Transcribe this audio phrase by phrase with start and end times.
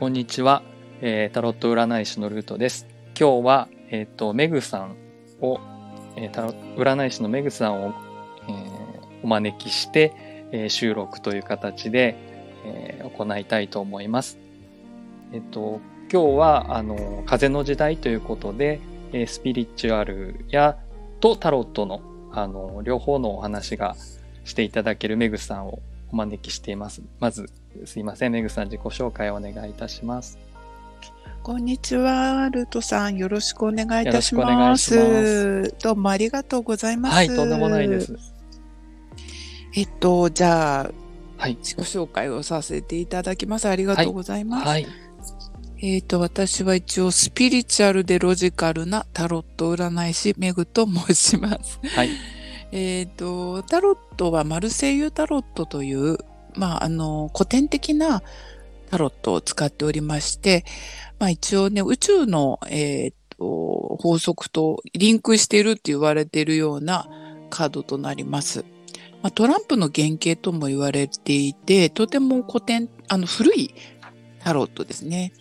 [0.00, 0.62] こんにちは、
[1.02, 2.86] えータロット占い師のルートです。
[3.08, 4.96] 今日は、えっ、と、メグさん
[5.42, 5.60] を、
[6.16, 7.92] えータロ占い師のメグさんを、
[8.48, 10.14] えーお招きして、
[10.52, 12.16] えー収録という形で、
[12.64, 14.38] えー行いたいと思います。
[15.34, 18.80] えっ、と、今日は、あの、風の時代ということで、
[19.12, 20.78] えースピリチュアルや、
[21.20, 22.00] とタロットの、
[22.32, 23.96] あの、両方のお話が
[24.44, 25.80] していただけるメグさんを
[26.12, 27.02] お招きしています。
[27.18, 27.50] まず、
[27.84, 30.38] すいません、メグさん自己紹介をお願いいたします。
[31.42, 33.16] こんにちは、ルートさん。
[33.16, 34.90] よろしくお願いいたしよろしくお願います。
[34.90, 35.00] しま
[35.70, 37.14] すどうもありがとうございます。
[37.14, 38.14] はい、とんでもないです。。
[39.74, 40.90] えっと、じゃあ、
[41.40, 41.56] はい。
[41.56, 43.66] 自己紹介をさせていただきます。
[43.66, 44.66] ありがとうございます。
[44.66, 44.86] はい。
[45.82, 51.80] えっと、私は一応、スピリチュアルでロジカルなタロット占い師、メグと申します。
[51.96, 52.10] はい。
[52.72, 56.18] えっと、タロットはマルセイユタロットという、
[56.54, 58.22] まあ、あの、古典的な
[58.90, 60.64] タロットを使っておりまして、
[61.18, 67.08] まあ一応ね、宇宙の、えっと、法則とリンクしているって言われているような
[67.50, 68.64] カードとなります。
[69.22, 73.74] まあ、トランプの原型とも言われていて、とても古典、あの、古い
[74.42, 75.32] タロットですね。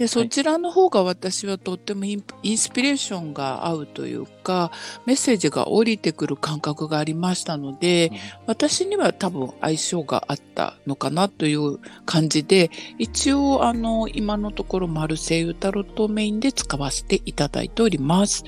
[0.00, 4.72] で、そちらの方が私はとってもインスピレーションが合うというか、
[5.04, 8.10] メッセージが降りてくる感覚がありましたので、
[8.46, 18.44] 私には多分相性があったのかなという感じで、一応あの、今のところマルセイユタロットをメインで使わせていただいております。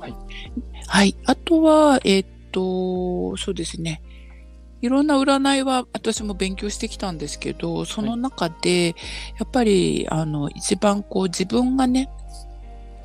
[0.00, 0.14] はい。
[0.86, 1.16] はい。
[1.24, 4.02] あとは、えーっと、そうですね。
[4.82, 8.94] いろんな占いは私も勉強してきたんですけど、その中で、や
[9.44, 12.08] っぱり、あの、一番こう自分がね、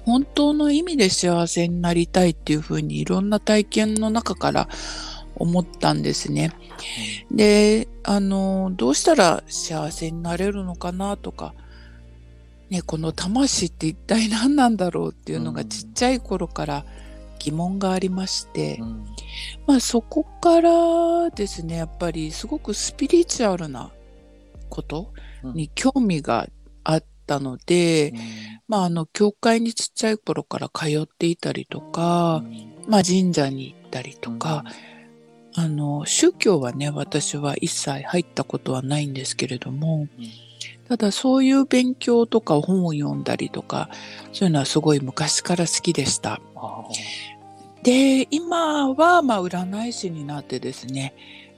[0.06, 4.70] 本当の意味で幸せになりたいっていうふうにいろんな体験の中から
[5.36, 6.52] 思ったんですね。
[7.32, 11.54] で、あの、どうしたら幸せになれるのかなとか、
[12.70, 16.86] ね、この魂って一体何なんだろうっていうのがちっちゃい頃から
[17.45, 19.06] 疑問がありまして、うん。
[19.67, 23.92] まあそこからですね、やっぱりすごくスピリチュアルな
[24.70, 25.14] こと
[25.44, 26.48] に興味が
[26.84, 28.14] あったので、
[28.67, 32.44] まああの、教会にちっちゃい頃から通っていたりとか、
[32.88, 34.64] まあ神社に行ったりとか、
[35.58, 40.08] あの、宗教はね、私は一切入ったことはないんですけれども、
[40.88, 43.89] ただそういう勉強とか本を読んだりとか、
[44.34, 46.42] そういうのはすごい昔から好きでした。
[47.86, 51.14] あで、今は、まあ、占い師になってですね、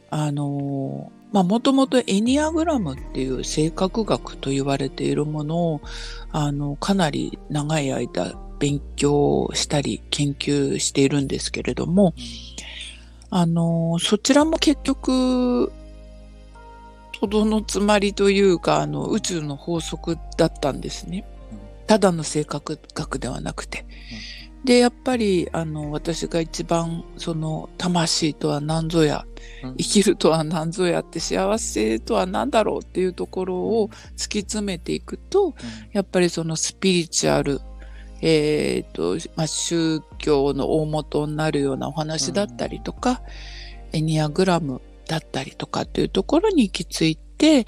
[0.10, 5.82] あの、まあ、もともとエニアグラムっていう性格学と言われているものを、
[6.32, 12.14] あの、かなり長い間勉強したり研究しているんですけれども、
[13.30, 15.72] あの、そちらも結局、
[17.20, 21.26] とどのつまりというか、あの、宇宙の法則だったんですね。
[21.88, 23.86] ただの性格学ではなくて。
[24.68, 29.26] で、やっぱり、あの、私が一番、その、魂とは何ぞや、
[29.64, 29.78] うん。
[29.78, 35.56] 生きるとは何ぞやって幸せとは何だろうっていうところを突き詰めていくと、
[35.94, 37.62] やっぱりそのスピリチュアル、
[38.22, 43.22] えっ、と、まあ、宗教の大元になるようなお話だったりとか、
[43.94, 47.66] エニアグラムだったりとかっていうところに行き着いて、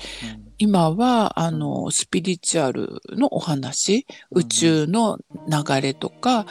[0.59, 6.45] 今は、あの、スピリチュアルのお話、宇宙の流れとか、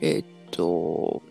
[0.00, 1.22] えっと、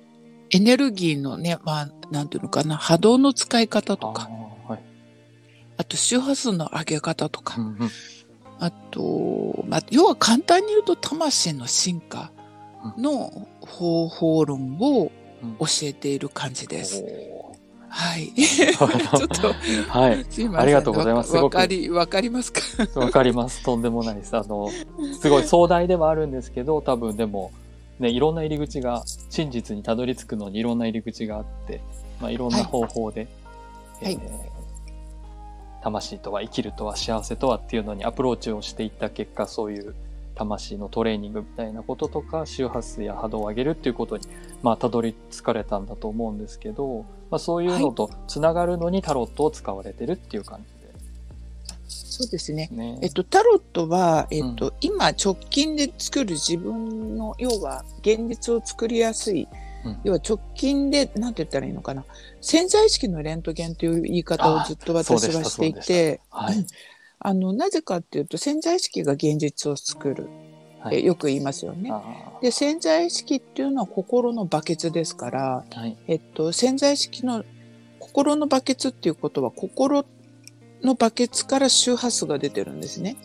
[0.50, 4.30] エネルギーのね、まあ、なんていうのかな、波動の使い方とか、
[4.68, 4.84] あはい。
[5.78, 7.90] あと周波数の上げ方とか、うんうん。
[8.60, 12.32] あと、まあ、要は簡単に言うと魂の進化
[12.98, 15.12] の方法論を
[15.44, 15.58] うん。
[15.58, 17.04] 教えている感じです。
[17.04, 17.41] お
[17.94, 18.32] はい。
[18.36, 18.72] ー
[19.18, 19.54] ちょっと、
[19.90, 20.26] はい。
[20.30, 20.60] すいません。
[20.62, 22.62] ありがとうございますわかり、わかりますか？
[23.00, 23.64] わかります。
[23.64, 24.36] とんでもないです。
[24.36, 24.70] あの、
[25.20, 27.52] すごい壮大ではあるんですけど、多分でも、
[28.00, 31.82] ね、いろんな入り口が、真実にたどり着くのにいろんな入り口があって、
[32.22, 33.28] まあ、いろんな方法で、
[34.02, 34.52] はいえー
[35.84, 39.96] 魂とは生きるとは幸せとはっていうのにアプローチをしていった結果、そういう
[40.36, 44.28] 魂のトレーニングみたいなこととか、周波数や波動を上げるっていうことに、
[44.62, 50.64] まあ、たどり着かれたんだと思うんですけど、まあ、そういうのとつながるのにタロットを使われてるっていう感
[52.22, 52.68] そうですね。
[52.70, 53.00] じでね。
[53.02, 59.48] えっと、タロットは、えっと、今直近で作る自分の、要は現実を作りやすい、
[59.84, 62.06] うん要は直近で、なんて言ったらいいのかな。
[62.40, 66.68] 潜在意識のレントゲンという言い方をずっと私はしていて、はい。
[67.18, 70.30] あの、なぜかっていうと、潜在意識が現実を作る。
[70.82, 71.92] はいえよく言いますよね。
[71.92, 75.98] あで、潜在意識っていうのは心のバケツですから、ーはい。
[76.08, 77.44] えっと、潜在意識の
[78.00, 80.06] 心のバケツっていうことは、心
[80.82, 83.16] のバケツから周波数が出てるんですね。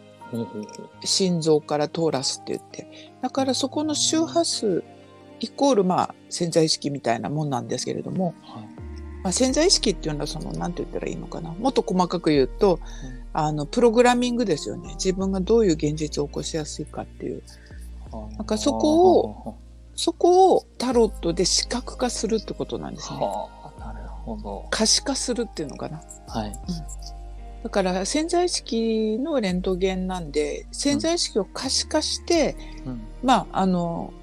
[1.05, 3.13] 心臓からトーラスって言って。
[3.23, 4.85] だからそこの周波数
[5.41, 8.65] イコールまあ潜在意識みたいなもんなんですけれども、はい
[9.23, 12.81] まあ、潜在意識っていうのはその何て言ったらいいのかなもっと細かく言うと、
[13.39, 14.95] あのプログラミングですよね。
[14.95, 17.43] 自分がどういう現実を起こしやすいかっていう。
[18.39, 19.57] なんかそこを
[19.95, 23.19] そこをタロットで視覚化するってことなんですね。
[23.19, 24.67] はあ、なるほど。
[24.71, 26.03] 可視化するっていうのかな。
[26.29, 26.53] はい。
[27.63, 32.57] だから潜在意識のレントゲンなんで潜在意識を可視化して、
[32.87, 33.01] うん。
[33.23, 34.15] まああの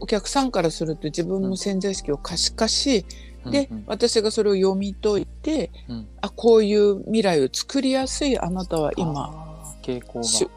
[0.00, 3.04] お客さんからすると自分の潜在意識を可視化し、
[3.46, 10.24] で、うん私がそれを読み解いて、うんあ、こういう未来を作りやすいあなたは今、傾向が。
[10.24, 10.48] し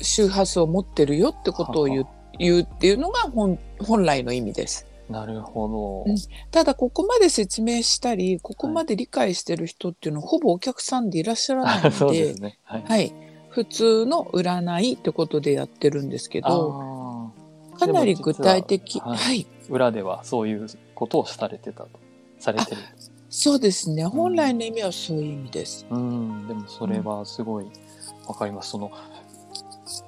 [0.00, 2.08] 周波数を持ってるよってことを言うは
[2.38, 4.86] 言うっていうのが本本来の意味です。
[5.10, 6.10] なるほど。
[6.10, 6.16] うん
[6.50, 12.58] ただここまで説明したり、ここまで理解してる人っていうのはほぼお客さんでいらっしゃらないので、 ね。
[12.62, 12.82] はい。
[12.82, 13.12] はい。
[13.48, 17.32] 普通の占いってことでやってるんですけど、
[17.74, 19.38] あかなり具体的、でも実ははい。
[19.40, 21.97] ー裏ではそういうことをされてたと。
[22.38, 22.80] されてる。
[23.30, 24.04] そうですね。
[24.04, 25.86] 本来の意味はそういう意味です。
[25.90, 26.48] うん。
[26.48, 27.66] でもそれはすごい
[28.26, 28.70] わかります。
[28.70, 28.90] その、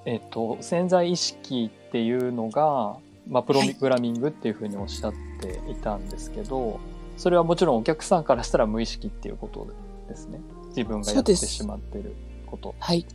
[0.05, 2.97] えっ、と、潜在意識っていうのが、
[3.29, 6.81] まあ、プログラミングっていうふうにおっしゃっていたんですけど、
[7.17, 9.69] それはもちろんお客さんからしたら無意識っていうこと
[10.09, 10.41] ですね。
[10.69, 12.15] 自分がやってしまってる
[12.47, 12.75] こと。
[12.79, 13.07] はい。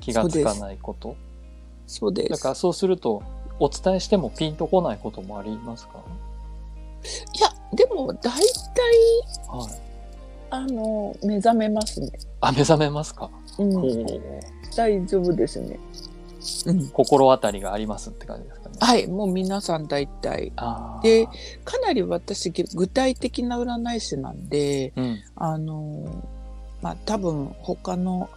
[0.00, 1.16] 気がつかないこと。
[1.86, 2.28] そうです。
[2.28, 3.22] だからそうすると、
[3.58, 6.04] お伝えしてもピンとこないこともありますか？
[7.34, 8.32] いや、でも大体、
[9.48, 9.70] はい。
[10.50, 12.10] あの、目覚めますね。
[12.40, 14.06] あ、目覚めますか、うん
[14.76, 15.78] 大丈夫ですね。
[16.66, 16.88] うん。
[16.90, 18.76] 心当たりがありますって感じですかね？
[18.80, 19.06] はい。
[19.08, 20.52] もう皆さん大体。
[20.56, 21.26] あーで、
[21.64, 25.18] かなり私、具体的な占い師なんで、うん。
[25.36, 26.22] あの、
[26.80, 28.30] まあ、多分他の、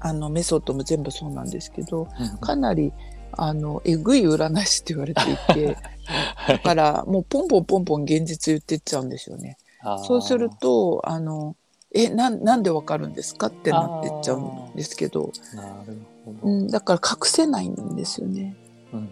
[0.00, 2.06] あの、メソッドも全部そうなんですけど、
[2.40, 2.92] かなり、
[3.32, 5.76] あの、えぐい占い師って言われていて、
[6.36, 6.56] はい。
[6.56, 9.58] だからもうポンポンポンポン現実言ってっちゃうんですよね。
[10.04, 11.56] そうすると、あの、
[11.94, 16.48] え、なん、なんでわかるんですかってなってっちゃうんですけど、なるほど。
[16.48, 18.56] ううんん、だから隠せないんですよね。
[18.92, 19.08] うんうん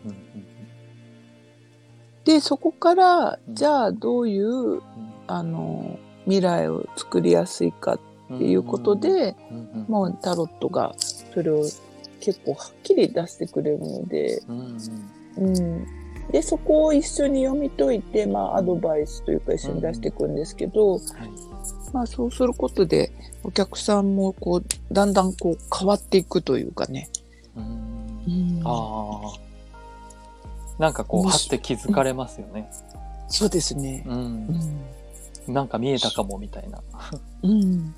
[2.24, 3.54] で、そこから、うん。
[3.54, 4.82] じゃあどういう、
[5.26, 9.86] あの、未来を作りやすいかうんっていうこと、で、うんうん。
[9.88, 11.64] もうタロットがそれを
[12.20, 14.78] 結構はっきり出してくれるので、うん
[15.38, 15.86] うんうん。
[16.30, 21.00] で、そこを一緒に読み解いて、まあ、アドバイスというか一緒に出していくんですけど、はい
[21.92, 23.12] まあ、そうすることで、
[23.42, 27.08] お客さんも、こう、だんだんこう、変わっていくというかね。
[27.56, 27.64] うん
[28.26, 29.50] うんああ。
[30.78, 32.70] なんかこう、はって気づかれますよね。
[33.28, 34.04] そうですね。
[34.06, 34.10] う。
[34.10, 35.54] うんん。
[35.54, 36.80] なんか見えたかもみたいな。
[37.42, 37.94] うん。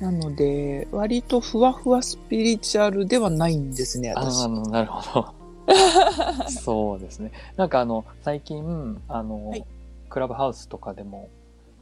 [0.00, 4.44] なので、割とふわふわスピリチュアルではないんですね、あ私。
[4.44, 5.34] あの、なるほど。
[6.48, 7.32] そうですね。
[7.56, 9.64] なんかあの、最近、あの、はい
[10.08, 11.28] クラブハウスとかでも、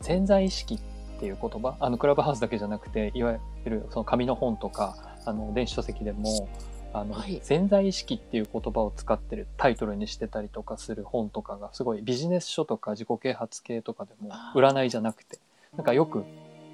[0.01, 0.81] 潜在意識っ
[1.21, 6.49] ていう言葉、あの、クラブハウスだけじゃなくて、いわゆるその紙の本とか、あの、電子書籍でも、
[6.93, 15.39] あの、はい潜在意識っていう言葉を使ってるタイトルにしてたりとかする本とかが、すごいビジネス書とか自己啓発系とかでも占いじゃなくて、
[15.77, 16.25] なんかよく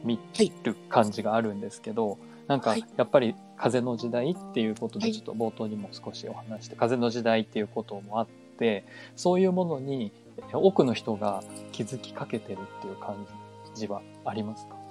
[0.04, 0.18] 見
[0.64, 2.18] る感じがあるんですけど、
[2.48, 2.84] なんかはい。
[2.96, 5.12] やっぱり風の時代っていうことはい。
[5.12, 8.26] でちょっと冒頭にも少しお話して、風の時代っていうこともあっ
[8.58, 8.84] て
[9.16, 10.12] そういうものに
[10.52, 11.42] 多くの人が
[11.72, 13.26] 気づきかけてるっていう感
[13.74, 14.82] じはありますか？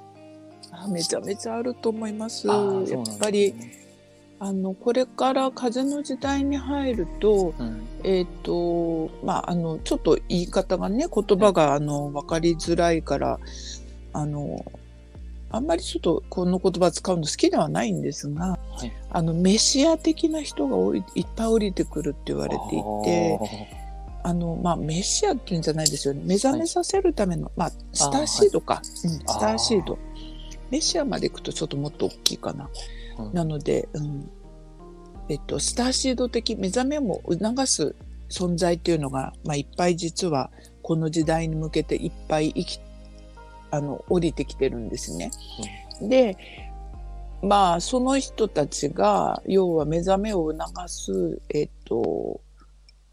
[0.72, 2.42] あめちゃめちゃあると思います。
[2.42, 2.54] すね。
[2.54, 3.54] っぱり、
[4.40, 7.88] あの、これから風の時代に入ると、うん。
[8.04, 13.40] えっ、と、まあ、あの、ちょっと言い方がね、言葉が、あの、わかりづらいから、
[14.14, 14.64] あの、
[15.52, 23.40] あんまりちょっとこの言葉使うの好きではないんですが、はいあの、メシア的な人が多いいっぱい降りてくるって言われていて、
[24.24, 26.22] あの、まあ、メシアっていうんじゃないですよね。
[26.26, 28.82] 目覚めさせるための、まあ、スターシードか。
[29.04, 29.98] うん、スターシード。
[30.70, 32.66] メシアまで行くとちょっともっと大きいかな。
[32.66, 34.30] うんなので、うん。
[35.30, 37.96] えっと、スターシード的目覚めも促す
[38.30, 40.50] 存在っていうのが、まあ、いっぱい実は、
[40.82, 42.80] この時代に向けていっぱい生き、
[43.72, 45.32] あの、降りてきてるんですね。
[46.02, 46.38] で、
[47.42, 52.42] まあ、その人たちが、要は目覚めを促す、えっと、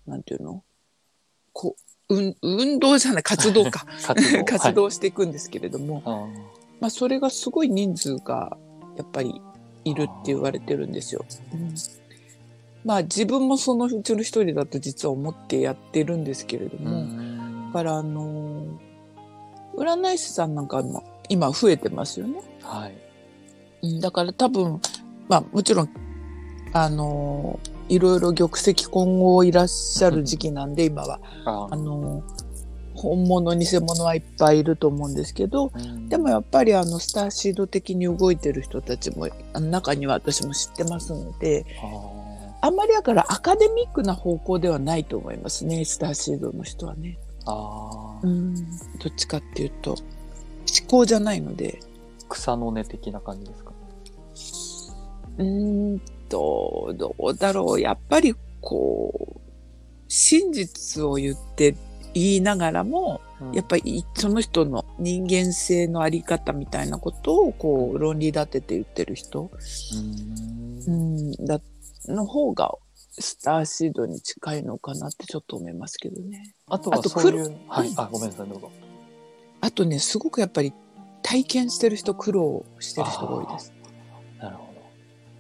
[0.07, 0.63] なんていうの？
[1.53, 1.77] こ
[2.09, 3.87] う、うん、運動じゃない、活動か。
[4.05, 4.45] 活動。
[4.45, 6.31] 活動していくんですけれども、はい。
[6.81, 8.57] まあ、それがすごい人数が
[8.97, 9.41] やっぱり
[9.85, 11.25] いるって言われてるんですよ。
[11.55, 11.75] うん。
[12.85, 17.67] まあ自分もそのうちの一人だと実は思ってやってるんですけれども、うん。
[17.69, 18.88] だからあのー
[19.79, 22.41] 占い師さんなんかも今増えてますよね。
[22.63, 22.95] はい
[23.83, 24.81] うんだから多分
[25.29, 25.89] まあもちろん、
[26.73, 31.21] あの、いろいろ玉石混合いらっしゃる時期なんで、今は。
[31.45, 32.23] ああの、
[32.95, 47.19] 本物、偽物はいっぱいいると思うんですけど、うんでもやっぱりあの、スターシード的に動いてる人たちも、あの中には私も知ってますので、ああんまりだからアカデミックな方向ではないと思いますね、スターシードの人はね。
[47.49, 48.55] ーあー、うん。
[48.99, 50.01] どっちかっていうと、思
[50.89, 51.81] 考じゃないので。
[52.29, 53.73] 草の根的な感じですか？
[55.39, 57.81] うーんと、どうだろう。
[57.81, 59.41] やっぱりこう、
[60.09, 61.75] 真実を言って
[62.13, 63.53] 言いながらも、うん。
[63.53, 69.51] やっぱりその人の人間性のあり方みたいなことをこう論理立てて言ってる人、
[70.87, 71.31] ううん。
[71.31, 71.61] ん、だ
[72.09, 72.75] の方が
[73.21, 76.55] スターシードに近いのかなってちょっと思いますけどね。
[76.69, 78.71] あとはそういう、黒はい、あ、ごめんなさい、どうぞ。
[79.61, 80.73] あとね、すごくやっぱり
[81.23, 83.73] 体験してる人、苦労してる人が多いです。
[84.41, 84.65] なるほ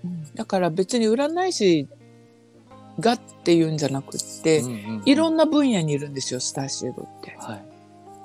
[0.05, 1.89] うんだから別に占い師
[3.01, 4.67] がっていうんじゃなくって、ど。
[4.67, 7.37] うんうんうんいろんな分野にいるんですよ、スターシードって。
[7.39, 7.65] はい。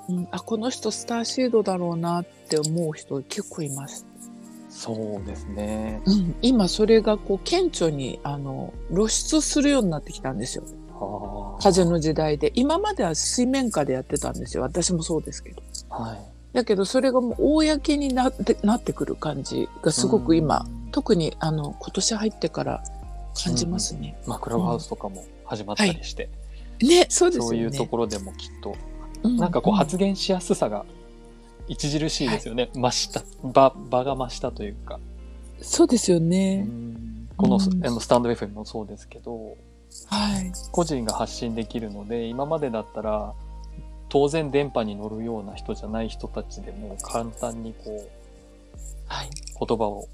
[0.09, 4.05] うん、あ、この人スターシードだろうなって思う人結構います。
[4.73, 6.01] そうですね。
[6.05, 10.63] うん、今それがこう顕著にあの露出するようになってきたんですよ。
[10.91, 12.51] はあ風の時代で。
[12.55, 14.63] 今までは水面下でやってたんですよ。
[14.63, 15.61] 私もそうですけど。
[15.89, 16.19] はい。
[16.53, 22.83] だけどそれがもう公になってなってくる感じがすごく今、うん特にあの今年入ってから
[23.43, 24.15] 感じますね。
[24.27, 26.29] まあ、クラブハウスとかも始まったりして、
[26.81, 27.49] ね、そうですよね。
[27.49, 28.75] そういうところでもきっと、
[29.23, 30.85] うんなんかこう発言しやすさが
[31.69, 32.69] 著しいですよね。
[32.73, 34.99] 増した、場、場が増したというか。
[35.61, 36.63] そうですようね。
[36.63, 39.57] んこの,、うんあのスタンド FM もそうですけど、
[40.07, 40.51] はい。
[40.71, 43.33] 個人が発信できるので、今までだったら、
[44.09, 48.09] 当然電波に乗るような人じゃない人たちでも簡単にこう、
[49.07, 49.29] はい。
[49.59, 50.07] 言葉を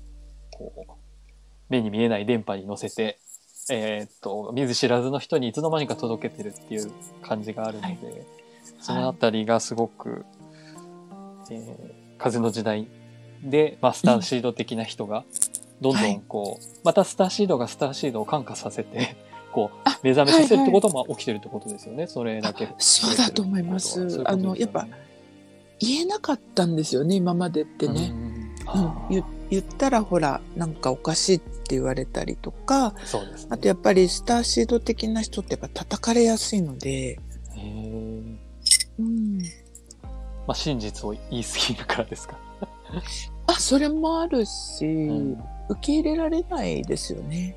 [0.51, 0.91] こう
[1.69, 3.19] 目に見えない電波に乗せて、
[3.71, 6.91] えーっと見ず知らずの人にいつの間にか届けてるっていう
[7.21, 8.25] 感じがあるので、
[8.81, 10.25] そのあたりがすごく、
[11.51, 12.87] えー風の時代
[13.41, 15.23] で、まあ、スターシード的な人が
[15.81, 19.15] どんどんこう、またスターシードがスターシードを感化させて
[19.51, 22.65] こうあ目覚めさせるってことも起きてるってことですよね、それだけ。
[22.65, 23.93] あそうだと思います。
[23.93, 24.29] そういうすよね。
[24.29, 24.87] あのやっぱ
[25.79, 28.11] 言えなかったんですよね、今までってね。
[28.11, 28.53] うん。
[29.09, 32.95] 言言ったらほら、なんかおかしいって言われたりとか、ね。
[33.49, 37.19] あとやっぱりスターシード的な人ってやっぱ叩かれやすいので、
[38.99, 39.49] うん、
[40.49, 42.35] まあ、真実を言い過ぎるからですか。
[43.45, 47.55] あ、それもあるし、うん受け入れられないですよね。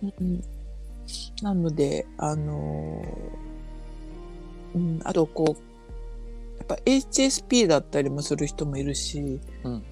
[0.00, 0.44] うんうん、
[1.42, 9.82] なので、あのーうん、あとこう、やっぱ HSP だったりもする人もいるし、うん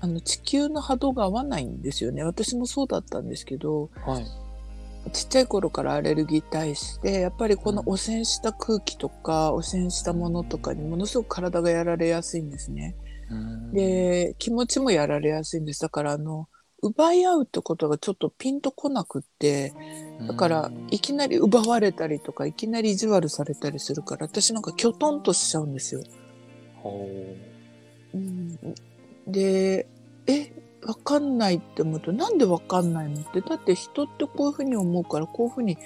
[0.00, 2.22] あの地球の波動が合わないんですよね。
[2.22, 4.26] 私もそうだったんですけど、はい。
[5.12, 12.96] ちっちゃい頃からアレルギーに対して、やっぱりこの汚染した空気とか、汚染したものとかにものすごく体がやられやすいんですね。
[13.30, 15.80] うんで、気持ちもやられやすいんです。
[15.80, 16.48] だから、あの、
[16.82, 19.72] 奪い合うってことがちょっとピンとこなくって、
[20.28, 26.02] だから、いきなり奪われたりとか、いきなり意地悪されたりするから、私なんかきょとんとしちゃうんですよ。
[26.82, 27.08] ほ
[28.14, 28.56] うん、
[29.26, 29.88] で、
[30.26, 30.52] え、
[30.84, 35.78] わかんないって思うと、なんでわかんないのって、だって人ってこういうふうに思うから、こういうふうに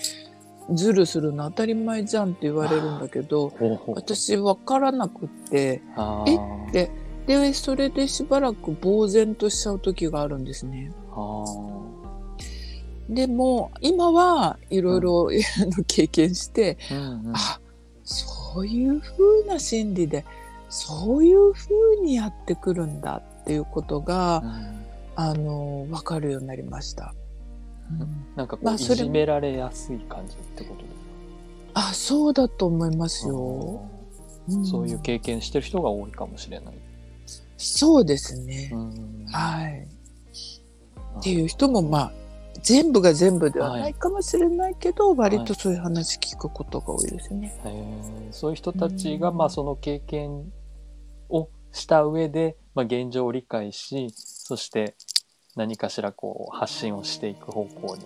[0.73, 3.53] ズルするの当たり前じゃんって言われるんだけど、
[3.89, 6.37] 私わからなくって、あえ？
[6.37, 6.91] ーで
[7.27, 10.93] で、それでしばらく呆然としちゃう時があるんですね。
[13.09, 15.29] でも、今はいろいろ
[15.87, 17.33] 経験して、うんうん。
[17.35, 17.61] あ、
[18.05, 20.25] そういう風な心理で、
[20.69, 24.80] そういう風にやってくるんだっていうことが、うん
[25.23, 27.15] あの、わかるようになりました。
[28.37, 30.95] なんかこう、いまあそれもじめられやすい感じってことです
[31.75, 33.83] あ、そうだと思いますかよ。
[34.49, 35.19] あーそういう系。
[35.19, 36.75] 経験してる人が多いかもしれない。
[37.57, 38.71] そうですね。
[38.73, 39.87] うんはい。
[41.19, 42.13] っていう人も、まあ、
[42.63, 47.61] 全部が全部ではないかもしれないけど、割とそういう話聞くことが多いですね。
[47.65, 50.53] へーそういう人たちが、うんまあ、その経験
[51.29, 54.95] をした上で、まあ、現状を理解しそして
[55.57, 58.05] 何かしらこう発信をしていく方向に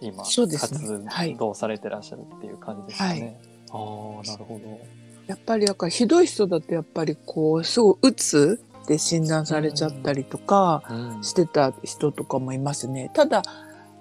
[0.00, 3.40] 今、そうですねはい活動されてらっしゃるっていう感じですかね。
[3.70, 5.02] ああなるほど。
[5.26, 13.10] やっぱり、だからひどい人だと、やっぱりこう、すぐうつって診断されちゃったりとか、うんしてた人とかもいますね。
[13.14, 13.42] ただ、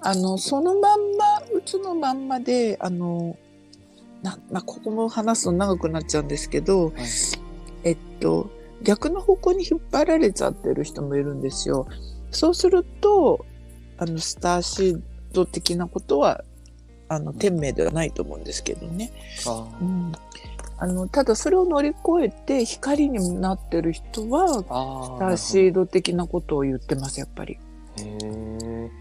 [0.01, 3.37] あの、そのまんま、うつのまんまで、あの、
[4.23, 6.93] な、まあ、ここも話すと長くなっちゃうんですけど、はい
[7.83, 8.49] えっと、
[8.83, 11.87] 逆の方向に引っ張られちゃってる人もいるんですよ。
[12.31, 13.45] そうすると、
[13.97, 15.01] あの、スターシー
[15.33, 16.43] ド的なことは、
[17.07, 19.11] あの、天命ではないと思うんですけどね。
[19.47, 20.11] あうん。
[20.77, 27.59] あの、ただそれを乗り越えて光になってる人は、あスターシード的なことを言ってます、やっぱり。
[27.97, 28.91] へえ、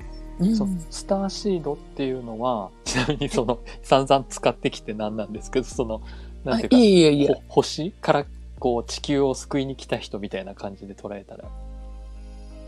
[0.40, 6.00] うんそスターシードっていうのは ちなみにその散々使ってきてなんなんですけどその
[6.44, 7.26] なんあていうかいえいえいえ。
[7.48, 8.26] ほ星から
[8.60, 11.48] こう地球を救いに来た人みたいな感じで捉えたら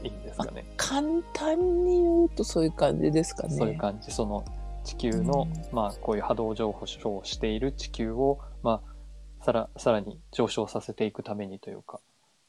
[0.03, 0.65] いいんですかね。
[0.77, 3.57] 簡単に言うとそういう感じですかね。
[3.57, 4.45] そういう感じその
[4.85, 12.01] 地球の、うまあこういう波動上昇をしている地球をまあさらさらに上昇させていくためにというか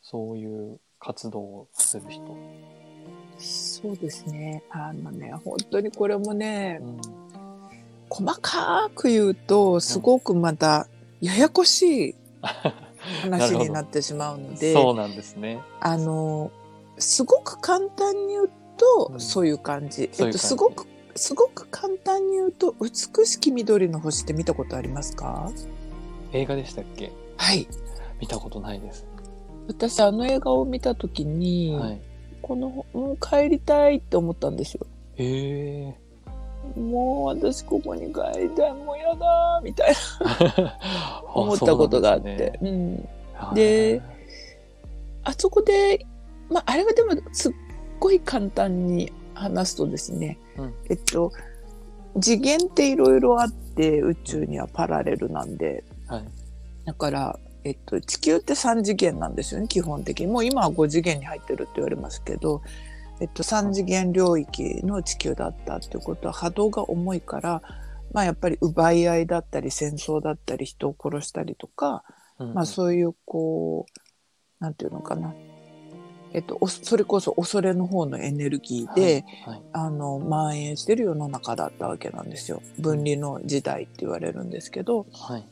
[0.01, 2.23] そういう活動をする人。
[3.37, 4.63] そうですね。
[4.69, 7.01] あのね、本当にこれもねう、ん
[8.09, 10.87] 細かく言うと、すごくまた、
[11.19, 12.15] ややこしい
[13.21, 15.61] 話になってしまうので、そうなんですね。
[15.79, 16.51] あの、
[16.97, 20.09] すごく簡単に言うと、うんそういう感じ。
[20.19, 25.51] えっと、すごく、すごく簡単に言うと、美しき緑の星って見たことありますか？
[26.31, 27.11] 映画でしたっけ？
[27.37, 27.67] はい。
[28.19, 29.05] 見たことないです。
[29.67, 32.01] 私、あの映画を見たときに、はい。
[32.41, 34.85] この、うん、帰りたいって思ったんですよ。
[35.15, 35.99] へえ。
[36.75, 42.35] もう私ここに帰りたい、もうやだーみたいなあ 思ったことがあって。
[42.35, 43.53] ですねうん。
[43.53, 44.01] で
[45.23, 46.05] あそこで、
[46.49, 47.53] まあ、あれはでもすっ
[47.99, 51.31] ごい簡単に話すとですね、うんえっと、
[52.21, 56.23] 次元っていろいろあって宇宙にはパラレルなんで、はい。
[56.85, 60.27] だから、えっと、地球って3次元なんですよね、基本的に。
[60.27, 62.61] もう今は5次元に入ってるって言われますけど、
[63.23, 67.61] えっと、3次元領域の地球だったってことは波動が重いから、
[68.11, 72.03] まあやっぱり奪い合いだったり戦争だったり人を殺したりとか、
[72.37, 75.33] うんまあそういうこう、なんていうのかな。
[76.33, 82.61] えっと、おそれこそ恐れの方のエネルギーで、はいはいあの、蔓延してる世の中だったわけなんですよ。
[82.77, 85.45] 分離の時代って言われるんですけど、はい。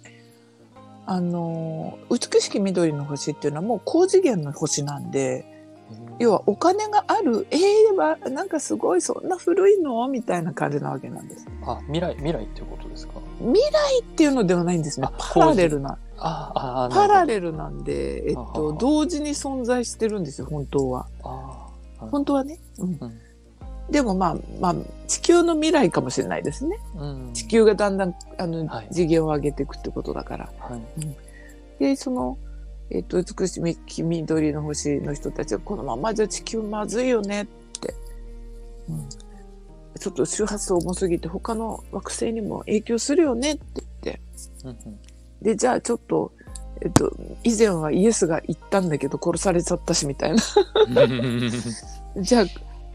[1.06, 5.46] あの、美しき緑の星っていうのはもう高次元の星なんで、
[6.22, 10.08] 要はお金がある、ええは、なんかすごい、そんな古いの？
[10.08, 11.48] みたいな感じなわけなんです。
[11.66, 13.14] あ、未来、未来っていうことですか？
[13.40, 15.14] 未来っていうのではないんですねあ。
[15.18, 15.98] パラレルな。
[16.18, 17.28] ああ、あパラル。
[17.28, 21.08] レルなんで、えっと、は同時に存在してるんですよ、本当は。
[21.24, 21.68] あ
[22.00, 22.06] あ。
[22.08, 22.60] 本当はね。
[22.80, 23.20] うんうん
[23.90, 24.76] でもまあ、まあ、
[25.08, 26.80] 地球の未来かもしれないですね。
[26.96, 27.34] うん。
[27.34, 30.50] 地球がだんだん、あの、はい次元を上げていくってことだから。
[30.60, 30.82] はい。
[31.78, 32.38] で、その、
[32.94, 37.94] えっ、と、美しき緑の星の人たちが、このままじゃ地球まずいよねって。
[38.90, 39.10] うん。
[39.98, 44.22] ちょっと周波数重すぎて他の惑星にも影響するよねって言って。
[45.42, 46.34] で、じゃあちょっと、
[46.82, 50.38] えっと、以前はイエスが言ったんだけど殺されちゃったしみたいな。
[52.22, 52.46] じゃあ、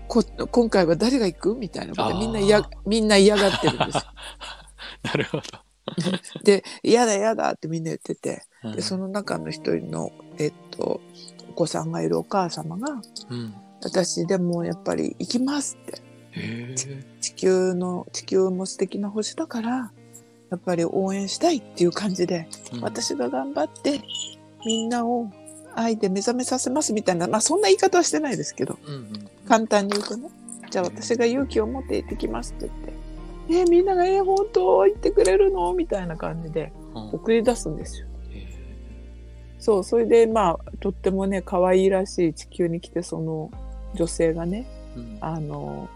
[0.08, 1.54] こ今回は誰が行く？
[1.54, 4.02] みたいなことみんな嫌、みんな嫌がってるんですよ。
[5.04, 5.44] なるほど。
[6.42, 8.42] で、嫌だ嫌だってみんな言ってて。
[8.70, 11.00] うんで、その中の一人の、えっと、
[11.50, 13.00] お子さんがいるお母様が、
[13.30, 13.54] うん。
[13.82, 16.00] 私でもやっぱり行きますって。
[17.20, 19.92] 地球の、地球も素敵な星だから、
[20.50, 24.00] やっぱり応援したいっていう感じで、うん私が頑張って、
[24.64, 25.30] みんなを
[25.74, 29.28] 愛で目覚めさせますみたいな、まあそんな言い方はしてないですけど、うんうん。
[29.48, 30.28] 簡単に言うとね、
[30.70, 32.92] じゃあ私が勇気を持って行ってきますって言って、
[33.48, 35.72] えーみんなが、えー本当言ってくれるの？
[35.74, 38.05] みたいな感じでうん送り出すんですよ。
[39.72, 43.50] へそう、それでまあ、とってもね、可愛いらしい地球に来て、その
[43.94, 45.18] 女性がね、えうん。
[45.20, 45.88] あの、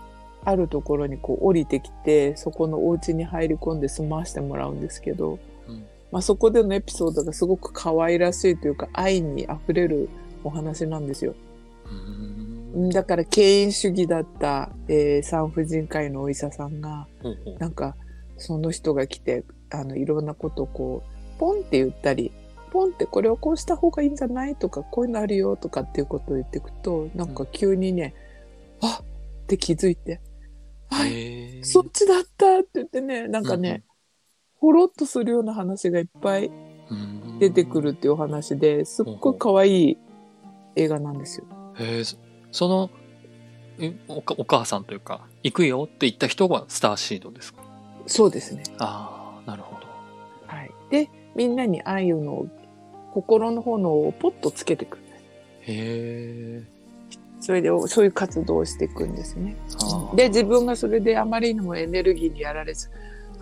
[0.45, 5.87] あるところにこう降りてきて、そこのお家に入り込んで住まわしてもらうんですけど、うん。
[6.11, 10.09] まあそこでのエピソードがすごく可愛らしいというか、愛に溢れる
[10.43, 11.35] お話なんですよ。
[12.75, 12.91] うん。
[12.91, 17.59] だから敬遠主義だった、えー産婦人科医のお医者さんが、ほうほう。
[17.59, 17.97] なんか、
[18.37, 21.03] その人が来て、あの、いろんなことをこ
[21.37, 22.33] う、ポンって言ったり、
[22.71, 28.15] ポンってこれをこうした方がいいんじゃないとか、こういうのあるよとかっていうことを言っていくと、なんか急にね、
[28.81, 30.21] あって気づいて、
[30.91, 33.85] はい、そっちだったって言ってね、なんかね、
[34.57, 39.99] ほろっとするような話がいっぱいうん出てくるっていうお話ですっごい可愛い
[40.77, 41.47] 映画なんですよ。
[41.79, 42.17] へえそ
[42.53, 42.91] その
[43.79, 47.63] えおかお母さんというか行くよって言った人がスターシードですか？
[48.07, 48.63] そうですね。
[48.79, 49.87] ああなるほど。
[50.47, 50.71] はい。
[50.91, 52.47] で、みんなに愛の
[53.13, 55.03] 心の炎をポッとつけてくる。
[55.63, 56.63] へえ
[57.41, 59.57] それで、そういう活動をしていくんですね。
[60.15, 62.91] で、自分がそれであまりにもエネルギーにやられず、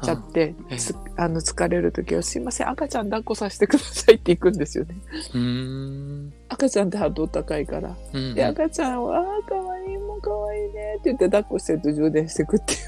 [0.02, 4.94] ちゃって、ええつあの疲れる時は「すいません赤ちゃん抱っこさせてください」って行くんですよね。
[5.35, 6.33] うーん。
[6.48, 7.96] 赤ちゃんって波動高いから。
[8.12, 12.78] うんで赤ちゃんは「あーかわいいもうかわいいね」って言って抱っこしてると充電していくっていう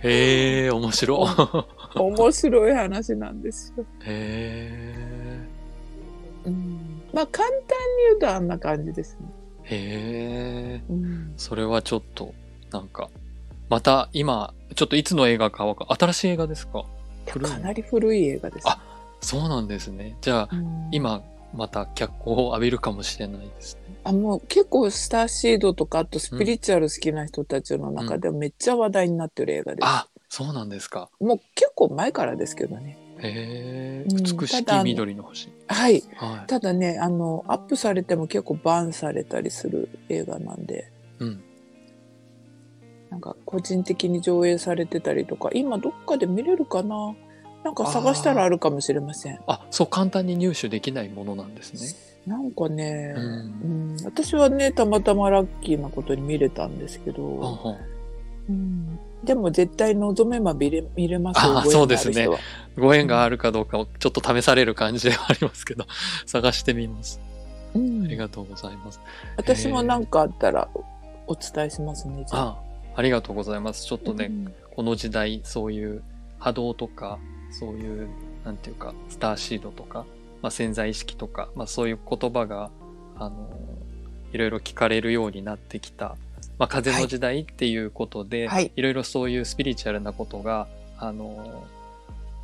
[0.00, 1.26] へえ、面白
[1.96, 1.98] い。
[1.98, 3.84] 面白い話なんですよ。
[4.04, 4.94] へ
[6.48, 7.64] うん、まあ簡単に
[8.08, 9.26] 言うとあんな感じですね。
[9.70, 9.76] え。
[9.76, 10.82] へえ。
[10.88, 12.34] うん、それはちょっと、
[12.70, 13.10] なんか、
[13.68, 16.84] また今、ちょっといつの映画かわか新しい映画ですか？
[17.26, 18.66] かなり古い映画です。
[18.66, 18.80] あ
[19.20, 20.16] そうなんですね。
[20.20, 21.22] じゃあ、うん今、
[21.54, 23.96] また脚光を浴びるかもしれないですね。
[24.04, 29.84] あもう結構スターシードとかあとスピリチュアル好きな人たちの中ではめっちゃ話題になってる映画です。
[29.84, 31.10] あ、そうなんですか。
[31.20, 32.96] もう結構前からですけどね。
[33.22, 34.04] へえ。
[34.10, 35.52] うん美しき緑の星。
[35.66, 36.02] はい。
[36.16, 36.46] はい。
[36.46, 41.42] ただね、あの、アップされても結構バンされたりする映画なんで、うん。
[43.10, 47.14] なんか個人的に上映されてたりとか、今どっかで見れるかな？
[47.64, 49.40] なんか探したらあるかもしれません。
[49.46, 51.80] あ、そう簡単に入手できないものなんですね。
[52.26, 57.76] なんかね、ううんん私はね、たまたまラッキーなことに見れたんですけど、はんはん
[58.50, 62.28] うんでも絶対望めば見れ見れますよあそうですね
[62.78, 65.84] ご縁があるかどうかをちょっと試される感じではありますけど、
[66.26, 67.20] 探してみます。
[67.74, 69.00] うんありがとうございます。
[69.36, 70.68] 私も何かあったら
[71.26, 72.24] お伝えしますね。
[72.26, 72.58] じゃああ、
[72.94, 73.84] ありがとうございます。
[73.84, 76.04] ちょっとね、うんこの時代、そういう
[76.38, 77.18] 波動とか、
[77.50, 78.08] そういう、
[78.44, 80.06] なんていうか、スターシードとか、
[80.40, 82.70] まあ、潜在意識とか、まあ、そういう言葉が、
[83.16, 83.50] あの、
[84.32, 86.16] いろいろ聞かれるようになってきた、
[86.58, 88.72] まあ、風の時代っていうことで、はい。
[88.74, 90.66] いろいろそういうスピリチュアルなことが、
[90.98, 91.64] あの、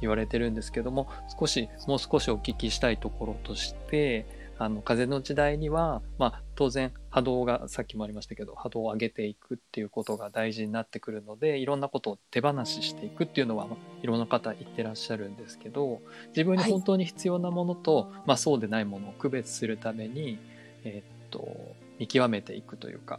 [0.01, 4.27] 言われてるんですけども、少し、もう少しお聞きしたいところとして、
[4.59, 20.39] あの、風の時代には、まあ、当然波動が、さっきもありましたけど、波動を上げていくっていうことが大事になってくるので、いろんなことを手放ししていくっていうのは、まあ、いろんな方言ってらっしゃるんですけど、自分に本当に必要なものと、まあ、そうでないものを区別するために、
[20.85, 23.19] えーっと、見極めていくというか、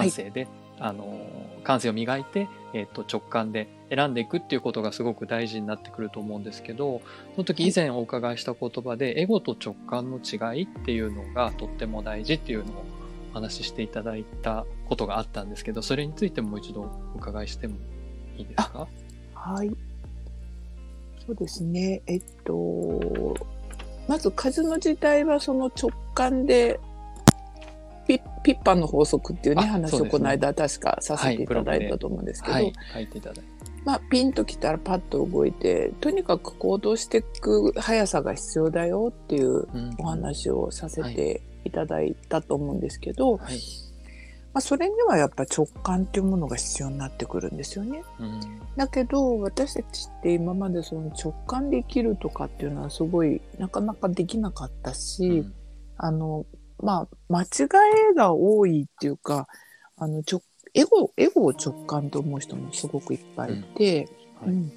[0.00, 1.20] 感性で、あの、
[1.62, 7.00] 感性を磨いて、えーっと、直感で選んでいくっていうことがすごく大事になってくると思うんですけど、
[7.36, 12.84] その時以前お伺いした言葉で、エゴと直感の違いっていうのがとっても大事っていうのを
[13.32, 17.76] お話ししていただいたことがあったんですけど、それについてもう一度お伺いしても
[18.36, 18.88] いいですか？
[19.34, 19.70] はい。
[21.26, 22.02] そうですね。
[22.06, 23.34] えっと、
[24.08, 26.80] まず風の時代はその直感で、
[28.06, 32.72] ピッピッパンの法則っていうね、あ話をこの間確かさせていただいたと思うんですけど。
[33.84, 39.94] まあ、ピンときたらパッと動いて、とにかく行動していく速さが必要だよっていううん。
[39.98, 43.60] お話をさせていただいたと思うんですけど、はい。
[44.54, 48.02] まあ、それにはやっぱ直感っていうものが必要になってくるんですよね。
[48.20, 48.40] うん。
[48.76, 55.54] だけど私たちって今までその直感で生きるとかっていうのはすごいなかなかできなかったし、うん。
[55.96, 56.46] あの
[56.84, 57.46] まあ間違
[58.12, 59.48] いが多いっていうか
[59.96, 60.42] あのちょ
[60.74, 64.08] エゴエゴを直感と思う人もすごくいっぱいいて、
[64.42, 64.48] うん。
[64.48, 64.54] はい。
[64.54, 64.72] うん。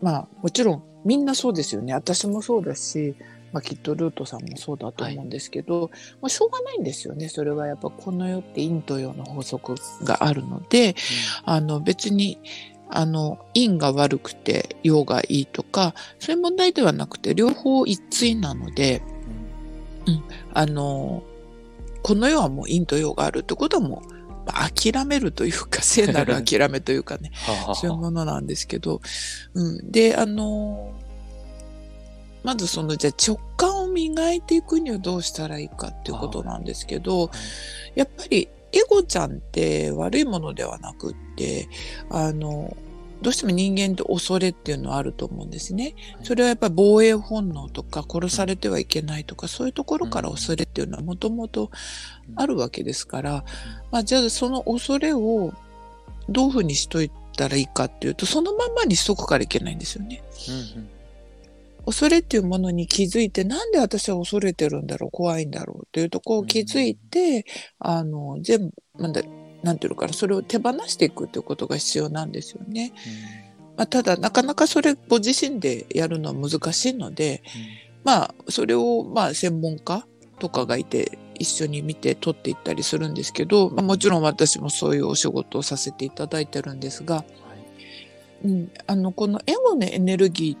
[0.00, 1.92] まあもちろんみんなそうですよね。
[1.92, 3.14] 私もそうだし、
[3.52, 7.28] まあ、きっとルートさんもそうだと思うんですけど、もうしょうがないんですよね。
[7.28, 10.94] それはやっぱこの世って陰と陽の法則があるので、
[11.44, 12.38] あの別に
[12.88, 19.02] あの陰が悪くて陽がいいとかそういう問題ではなくて両方一対なので
[20.52, 21.22] あの
[22.04, 24.08] この世はもう陰と陽があるってことはもう
[24.46, 27.32] まあ諦めるというか 聖なる諦めというかね
[27.74, 29.00] そういうものなんですけど、
[29.54, 30.92] うん、であの
[32.42, 37.30] まずそのじゃあ直感を磨いていくにはどうしたらいいかっていうことなんですけど、
[37.94, 41.68] やっぱりエゴちゃんって悪いものではなくって、
[42.10, 42.76] あの、
[43.24, 45.94] どうしても人間って恐れっていうのはあると思うんですね。
[46.16, 46.26] はい。
[46.26, 51.70] それはやっぱり防衛本能とか殺されてはいけないとか、そういうところから恐れっていうのはもともと
[52.36, 53.44] あるわけですから、
[53.90, 55.54] まあじゃあその恐れを
[56.28, 60.22] どういうふうにしといたらいいかっていうと、そのまんまにしとくからいけないんですよね。
[60.48, 60.88] うんうん。
[61.86, 67.44] 恐れっていうものに気づいて、なんで私は恐れてるんだろう、怖いんだろうっていうところを気づいて、
[67.78, 69.22] あの、全部、なんだ、
[69.64, 72.92] なんていうのかな、それを手放していくっていうことが必要なんですよね。
[73.76, 77.42] まあ、ただ、なかなかそれご自身でやるのは難しいので、
[78.04, 80.06] まあ、それを、まあ、専門家
[80.38, 87.24] とかがいて、一緒に見て取っていったりするんですけど、まあ、もちろん私もそういうお仕事をさせていただいてるんですが、
[88.44, 90.56] うん、あの、このエゴのエネルギ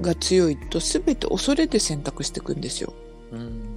[0.00, 2.94] ーが強いと全て恐れて選択していくんですよ。
[3.32, 3.76] うんうん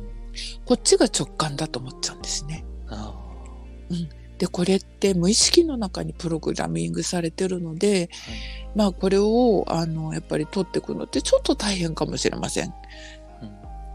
[0.66, 2.66] こっちが直感だと思っちゃうんですね。
[2.88, 3.16] あ
[4.40, 8.10] で、これって無意識の中にプログラミングされてるので、
[8.76, 12.74] まあこれを、あの、やっぱり取っていくのってちょっと大変かもしれません。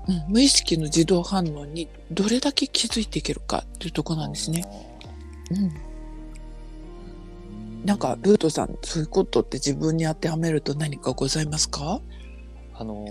[0.07, 4.62] うん、無意識の自動反応にどれだけ気づいていけるかっていうところなんですね。
[5.50, 5.72] うん。
[7.87, 12.02] なんか、ルートさん、そういうことって自分に当てはめると何かございますか？
[12.74, 13.09] あの、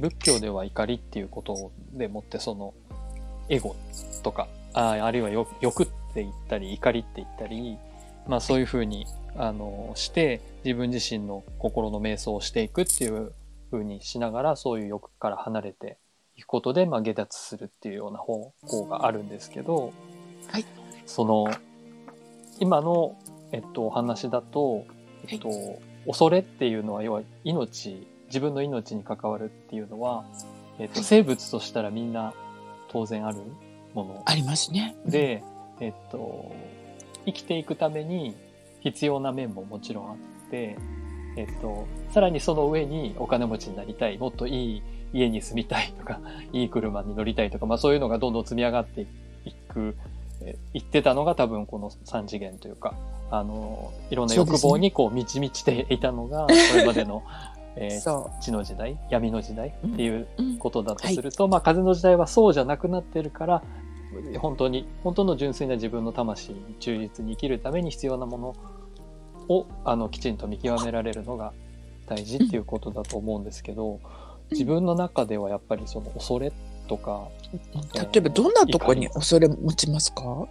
[0.00, 2.72] 仏教では怒りっていうことでもってその、
[3.50, 3.76] エゴ
[4.22, 7.78] とか、ああるいは欲って言ったり、怒りって言ったり、
[8.26, 13.34] まあそういうふうに、あの、して、自分自身の心の瞑想をしていくっていう
[13.70, 15.98] ふうにしながら、そういう欲から離れて
[16.34, 19.92] いくことで、まあ下脱するっていうような方法があるんですけど、
[20.48, 20.64] はい。
[21.04, 21.48] その、
[22.60, 23.18] 今の、
[23.52, 24.86] えっと、お話だと、
[25.28, 25.50] えっと、
[26.06, 30.24] 恐れっていうのは、要は命、自分の命に関わるっていうのは、
[30.78, 32.32] えっと、生物としたらみんな
[32.88, 33.38] 当然ある
[33.92, 34.22] もの。
[34.24, 34.96] ありますね。
[35.04, 35.44] で、
[35.80, 36.52] えっと、
[37.26, 38.34] 生きていくために
[38.80, 40.16] 必要な面ももちろんあっ
[40.50, 40.76] て、
[41.36, 46.20] えっと、さらにその上にお金持ちになりたい、もっといい家に住みたいとか、
[46.52, 49.02] いい車に乗りたいとか、まあそういうのがどんどん積み上がって
[49.44, 49.94] いく、
[50.42, 52.94] えいってたのが多分この三次元というか、
[53.30, 57.22] あの、いろんな欲望にこう満ち満ちていたのが、これまでの、
[57.78, 60.42] えーそ地の時代、闇の時代っていうう。
[60.42, 60.58] うん。
[60.58, 63.62] ことだとすると、まあ風の時代はそうじゃなくなってるから、
[64.38, 68.56] 本当に、本当の純粋な自分の魂に忠実に生きるために必要なもの
[69.48, 71.52] を、あの、きちんと見極められるのが
[72.06, 74.00] 大事っていうことだと思うんですけど、
[74.50, 76.52] 自分の中ではやっぱりその恐れ
[76.88, 77.28] とか、
[77.94, 80.46] 例えばどんなとこに恐れ持ちますか？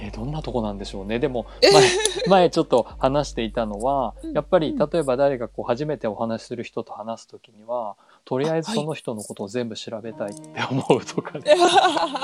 [0.00, 1.18] えーどんなとこなんでしょうね。
[1.20, 1.82] でも、前、
[2.28, 4.78] 前ちょっと話していたのはうん、やっぱりうん。
[4.78, 11.56] 例えば誰がこう初めてお話しする人と話すときには、とりあえずその人のことを全部調べたいって思うとかね、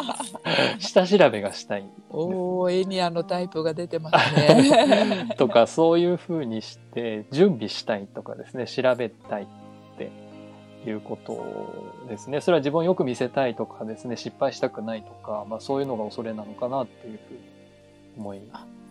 [0.78, 5.34] 下調べがしたいおー、エニアのタイプが出てますね。
[5.36, 9.46] とか、そういうふうにして準備したいとかですね、調べたいっ
[9.98, 10.10] て
[10.88, 12.40] いうことですね。
[12.40, 17.40] それは自分をよく見せたいとかですね、失敗したくないとか、まあそういうのが恐れなのかなっていうふうに
[18.18, 18.40] 思い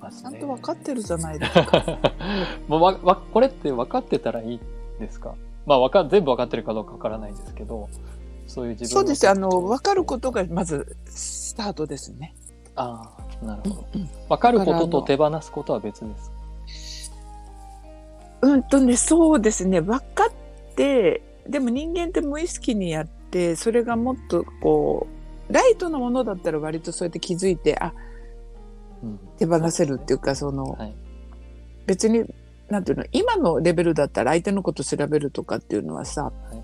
[0.01, 0.31] ますね。
[0.31, 1.83] ちゃんと分かってるじゃないですか。
[2.67, 4.59] もうわわこれって分かってたらいい
[4.99, 5.35] ですか？
[5.67, 7.89] まあわか全部分かってるかどうか分からないんですけど、
[8.47, 9.30] そういう自分そうです。
[9.30, 12.34] あの、分かることがまずスタートですね。
[12.75, 13.88] ああ、なるほど。
[13.93, 17.12] うん分かることと手放すことは別です。
[18.41, 19.82] うんとね、そうですね。
[19.82, 25.08] 分かって、でも人間って無意識にやって、それがもっとこ
[25.49, 27.93] う、ライトなものだったら割とそうやって気づいて、あ、
[29.03, 30.95] うん手放せるっていうか、その、はい。
[31.86, 32.25] 別に、
[32.69, 36.56] なんていうの、今のレベルだったら相手のこと調べるとかっていうのはさ、い。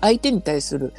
[0.00, 0.92] 相手に対する、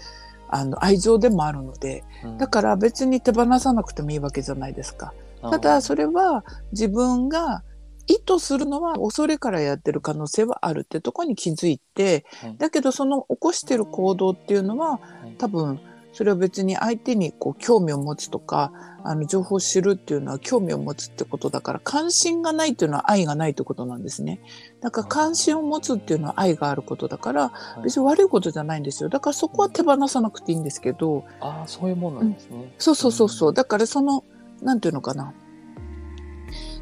[0.49, 2.37] あの、愛情でもあるので、うん。
[2.37, 5.13] だから別に手放さなくてもいいわけじゃないですか。
[5.41, 7.63] ただ、それは自分が
[8.07, 15.35] 意図するのは恐れからやってる可能性はあるってとこに気づいて、はいだけどその起こしてる行動っていうのははい。
[15.37, 15.79] 多分
[16.13, 18.71] それは別に相手にこう興味を持つとか、
[19.03, 24.39] あの情報を知るっていうのは興味を持つってことだから関心がないっていうのは愛がないってことなんですね。
[24.79, 29.09] だから関心を持つっていうのは愛があることだからはい別に悪いことじゃないんですよ。
[29.09, 32.73] だからそこは手放さなくていいんですけど、ああ、そういうもんなんですね。
[32.77, 33.53] そうそうそうそう。
[33.53, 34.23] だからその、
[34.61, 35.33] なんていうのかな。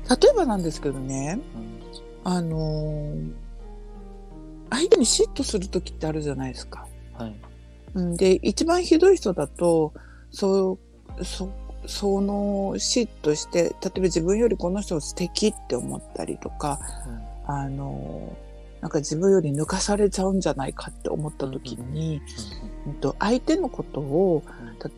[0.09, 3.31] 例えばなんですけどね、うんあのー
[4.73, 6.87] 相手に嫉妬するときってあるじゃないですか。
[7.13, 7.35] はい。
[7.93, 9.93] うん、で、一番ひどい人だと、
[10.31, 10.79] そ
[11.19, 11.51] う、そ、
[11.85, 16.79] その嫉妬して、例えば自分よりこの人素敵って思ったりとか、
[17.47, 17.53] うん。
[17.53, 18.51] あのー
[18.81, 22.19] なんか自分より抜かされちゃうんじゃないかって思ったときに、
[22.87, 22.93] うん。
[22.95, 24.43] と相手のことを、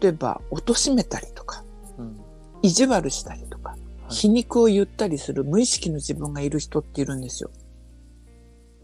[0.01, 1.63] 例えば、貶めたりとか、
[1.97, 2.19] うんうん。
[2.61, 3.79] 意地悪したりとか、はい。
[4.07, 7.51] 皮肉を言ったりする無意識の自分がいる人っているんですよ。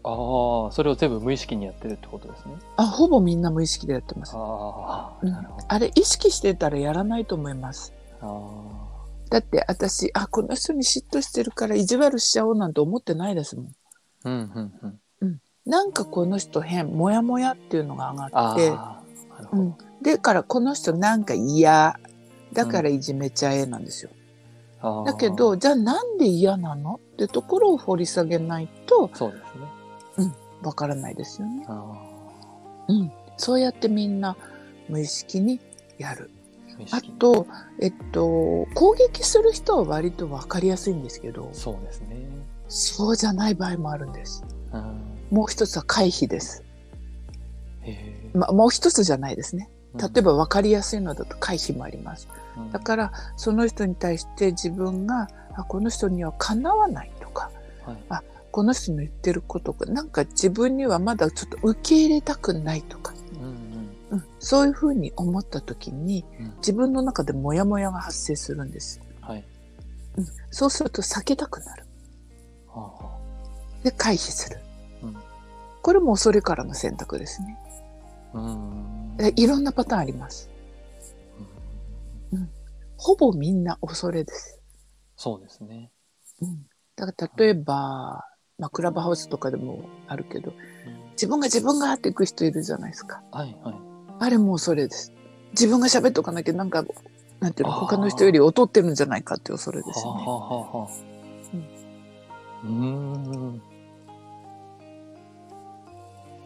[0.02, 2.54] ああ、それを全部無意識にやってるってことですね。
[2.76, 4.32] あ、ほぼみんな無意識でやってます。
[4.34, 5.66] ああ、うんなるほど。
[5.68, 7.92] あれ意識してたらやらないと思います。
[8.20, 8.26] あ
[9.30, 13.66] だって私、あ、この人に嫉妬してるから意地悪しちゃおうなんて思ってないですもん。
[13.66, 13.70] あ、
[14.24, 15.40] うん、うん、うん。
[15.66, 18.72] なんかこの人変、もやもやっていうのが上があって。
[19.52, 19.74] うん。
[20.02, 21.98] でからこの人なんか嫌。
[22.52, 24.10] だからいじめちゃえなんですよ。
[24.80, 26.94] ああだけど、、じゃあなんで嫌なの？
[26.94, 29.68] ってところを掘り下げないとそうですね。
[30.62, 31.64] わからないですよね。
[31.68, 31.94] あ
[32.88, 33.12] うん。
[33.36, 34.36] そうやってみんな
[34.88, 35.60] 無意識に
[35.98, 36.30] やる。
[36.90, 37.46] あ、と、
[37.78, 42.16] えっと、攻撃する人は割とわかりやすいんですけど、そうですね。
[42.68, 44.44] そうじゃない場合もあるんです。
[44.72, 46.64] うんもう一つは回避です。
[48.34, 49.70] まあ、もう一つじゃないですね。
[49.94, 52.28] 例えば分かりやすいのだと回避もあります。
[52.56, 57.50] うん、だからその人に対して自分があこの人にはかなわないとか、
[57.84, 69.00] はいあこの人の言ってることがなんか自分にはまだちょっと受け入れたくないとか、うんうん、そういうふうに思った時にうんうん自分の中でモヤモヤが発生するんです。
[69.20, 69.44] はい。
[70.16, 71.86] うん、そうすると避けたくなる。
[72.68, 73.18] はあは
[73.82, 74.58] で回避する。
[75.02, 75.16] うん
[75.82, 77.58] これも恐れからの選択ですね。
[78.34, 80.50] あうんでいろんなパターンあります。
[83.00, 84.60] ほぼみんな恐れです。
[85.16, 85.90] そうですね。
[86.42, 88.26] うん、だから例えば、
[88.60, 90.52] まあ、クラブハウスとかでもあるけど、
[90.84, 93.20] うん自分が自分がっていく人いるじゃないですか。
[93.30, 93.74] はいはい。
[94.20, 95.12] あれも恐れです。
[95.50, 96.82] 自分が喋っとかなきゃなんか、
[97.40, 100.24] なんていうの、他の人より劣ってるんじゃないかっていう恐れですよね。
[100.24, 100.88] はあはあは。
[102.64, 103.58] うん。
[103.58, 103.64] だか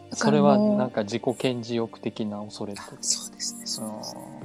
[0.09, 3.03] らそれはなんか自己顕示欲的な恐れそうで
[3.39, 3.65] すね。
[3.65, 4.44] そうですうん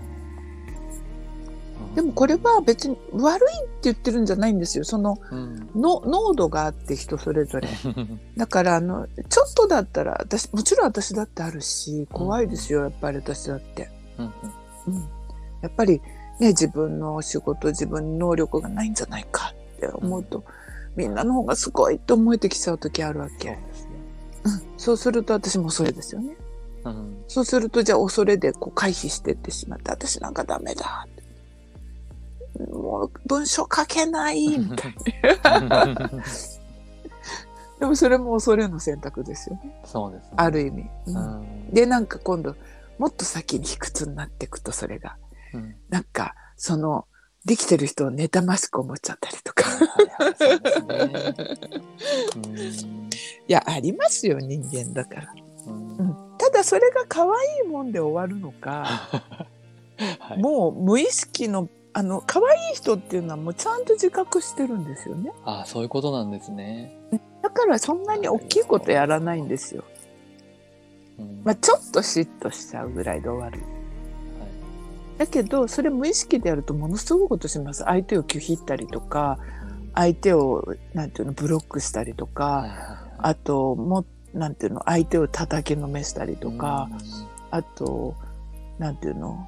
[1.95, 4.85] でもこれは別に悪いって言ってるんじゃないんですよ。
[4.85, 5.71] そのうん。
[5.75, 7.69] の濃度があって人それぞれ。
[8.37, 13.91] だからあの、ちょっとだったら、私、もちろん私だってあるし、怖いですよ、やっぱり私だって。
[14.19, 14.33] うん
[14.87, 14.95] うん。
[15.63, 16.01] やっぱり
[16.39, 20.45] ね、自分の仕事、自分の能力がないんじゃないかって思うと、
[20.97, 23.59] みんなの方がすごいって思えてきちゃう時あるわけ。
[24.45, 24.63] うん。
[24.77, 26.37] そうすると私もそれですよね。
[26.85, 27.25] うん。
[27.29, 31.10] そうするとじゃあ恐れでこう回避してってしまって、私なんかダメだって。
[32.67, 34.95] もう文章書けないみたい
[35.69, 36.11] な。
[37.79, 39.81] でもそれも恐れの選択ですよね。
[39.85, 40.31] そうですね。
[40.37, 40.83] ある意味。
[40.83, 41.71] ううんん。
[41.73, 42.55] で、なんか今度、
[42.99, 45.17] もっと先に卑屈になっていくと、それが。
[45.55, 45.77] うん。
[45.89, 47.07] なんか、その、
[47.47, 49.65] できてる人を妬ましく思っちゃったりとか。
[53.49, 55.35] いや、ありますよ、人間だから。
[55.67, 55.97] うん。
[55.97, 57.29] うんただ、それが可愛
[57.67, 58.85] いもんで終わるのか、
[60.19, 60.39] はい。
[60.39, 65.33] もう無意識の、あの、可愛い人っていうのはもうちゃんと自覚してるんですよね。
[65.45, 66.97] ああ、そういうことなんですね。
[67.43, 69.85] だからそんなに大きいことやらないんですよ。
[71.19, 73.61] うんまあ、ちょっと嫉妬しちゃうぐらいで終わる。
[75.19, 77.85] だけど、それ無意識でやるとものすごいことします。
[77.85, 79.39] 相手を拒否ったりとか、
[79.95, 86.89] 相手を、なんていうの、ブロックしたりとか、はいはいはいあと、も、なんていうの、相手を叩きのめしたりとか、
[87.51, 88.15] あと、
[88.79, 89.47] なんていうの、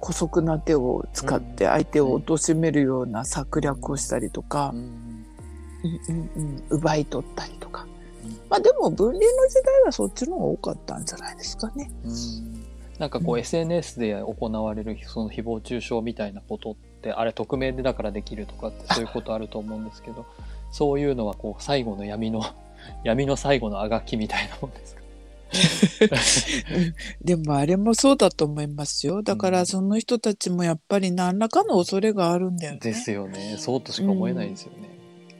[0.00, 5.24] 姑息な手を使って相手を貶めるような策略をしたりとかう、ん。
[5.82, 7.86] うんうんうん、奪い取ったりとか。
[8.24, 8.32] うん。
[8.48, 11.90] まあでも分離の時代はそっちの方が多かったんじゃないですかね。
[12.04, 12.64] うん。
[12.98, 13.40] なんかこううん。
[13.40, 20.26] SNS で行われるその誹謗中傷みたいなことってあれ匿名でだからできるとかってそういうことあると思うんですけど
[20.70, 22.42] そういうのはこう最後の闇の
[23.04, 24.99] 闇の最後のあがきみたいなもんですか
[27.22, 29.22] でもあれもそうだと思いますよ。
[29.22, 32.78] だかうんらその人たちもやっぱり何らかの恐れがあるんだよね。
[32.80, 34.90] ですよねそうとしか思えないですよね。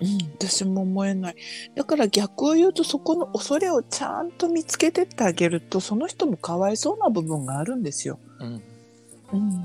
[0.00, 1.36] うん、私も思えない。
[1.74, 8.18] だから逆を言うとそこの恐れをちゃんと見つけてってあげるとその人もかわいそうな部分があるんですよ。
[8.40, 8.62] うん
[9.32, 9.64] うん。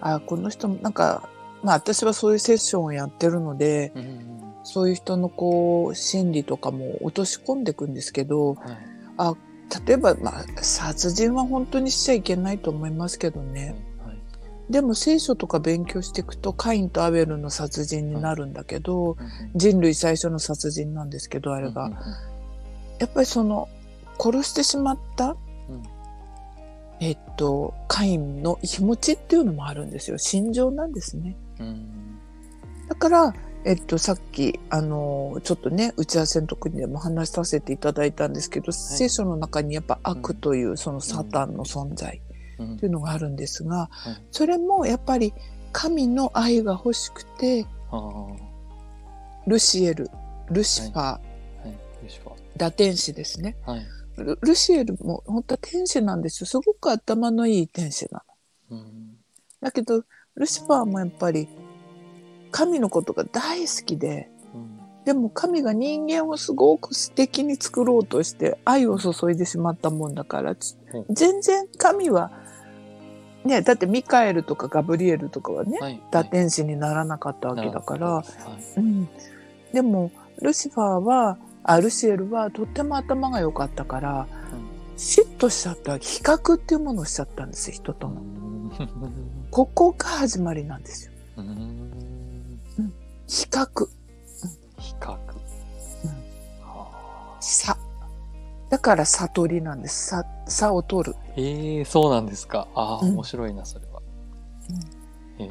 [0.00, 1.28] あ、この人もなんか、
[1.62, 8.78] まあ私はそういうセッションをやってるので、うんそういう人のこう心理とかも落とし込んでいくんですけど、はい
[9.86, 13.74] 例えばまあ殺人は本当にしちゃいけないと思いますけどはいね。
[14.04, 14.18] はい。
[14.72, 19.16] でも聖書とか勉強していくとカインとアベルの殺人になるんだけど、うん
[19.54, 21.86] 人類最初の殺人なんですけど、あれが。
[21.86, 21.92] うん。
[22.98, 23.68] やっぱりその
[24.18, 25.36] 殺してしまった、
[25.68, 25.82] うん。
[27.00, 30.18] えっとカインの気持ちっていうのもあるんですよ。
[30.18, 31.36] 心情なんですね。
[31.60, 32.18] うん。
[32.88, 33.34] だから
[33.68, 42.22] えっとさっきあのちょっとね打ち合わせの時にでも話させていただいたんですけど、聖書の中にやっぱ悪というそのサタンの存在
[42.58, 42.76] うん。
[42.76, 45.34] っていうのがあるんですが、はいそれもやっぱり
[45.72, 47.66] 神の愛が欲しくて
[49.46, 50.08] ルシエル
[50.50, 52.04] ルシファー、い。
[52.04, 53.58] よしば堕天使ですね。
[53.66, 53.86] はい。
[54.16, 56.46] ルルシエルも本当は天使なんですよ。
[56.46, 58.22] すごく頭のいい天使な
[58.70, 58.78] の。
[58.78, 59.16] うん。
[59.60, 60.04] だけど
[60.36, 61.46] ルシファーもやっぱり
[62.58, 65.04] 神のことが大好きでうん。
[65.04, 72.32] でも神が人間をすごく素敵に作ろうとして愛を注いでしまったもんだからつうん全然神は
[73.44, 76.02] ねだってミカエルとかガブリエルとかはねはい。
[76.10, 78.24] 堕天使にならなかったわけだから、は
[78.76, 78.80] い。
[78.80, 79.08] うん、
[79.72, 80.10] でも
[80.42, 84.26] ルシファーはあルシエルはとっても頭が良かったから
[84.96, 88.20] 嫉妬しちゃった比較っていうものをしちゃったんですよ人との。
[89.52, 91.12] ここが始まりなんですよ。
[93.28, 93.88] うん比較。
[94.78, 95.18] 比較うん
[96.66, 97.76] は差。
[98.70, 100.08] だから悟りなんです。
[100.08, 101.16] さ、差を取る。
[101.36, 102.68] ええそうなんですか。
[102.74, 104.00] ああ、うん面白いな、それは。
[105.38, 105.50] へえ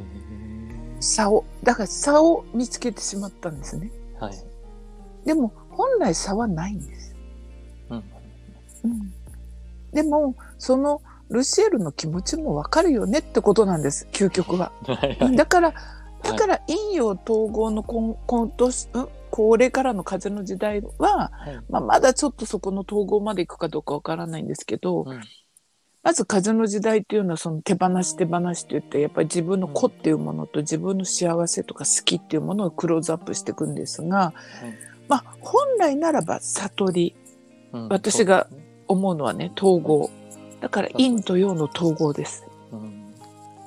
[0.99, 3.91] 差を、だから差を見つけてしまったんですね。
[4.19, 4.33] はい。
[5.25, 7.15] でも、本来差はないんです。
[7.89, 8.03] うん。
[8.85, 9.13] うん。
[9.91, 14.71] でも、その、ルシエルの気持ちもわかるよねってことなんです、究極は。
[14.87, 15.35] はいはい。
[15.35, 15.73] だから、
[16.23, 25.21] だから陰陽統合の今今年、うんこれからの風の時代は、はいまあ、まだちょっとそこの統合までいくかどうかわからないんですけど、うん。
[26.01, 34.33] まず風の時代っていうのはその手放し手放しといって、やっぱり自分の子っていうものと自分の幸せとか好きっていうものをクローズアップしていくんですが、
[35.09, 37.15] まあ本来ならば悟り、
[37.73, 37.87] うん。
[37.89, 38.47] 私が
[38.87, 40.09] 思うのはね、統合。
[40.61, 42.45] だから陰と陽の統合です。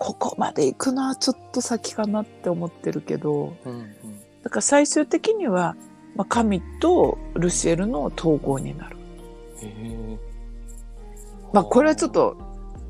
[0.00, 5.76] うんここまで行くのはちょっと先かなって思ってるけど、うんうんだから最終的には、
[6.16, 8.96] まあ、神とルシエルの統合になる。
[11.52, 12.36] まあこれはちょっと、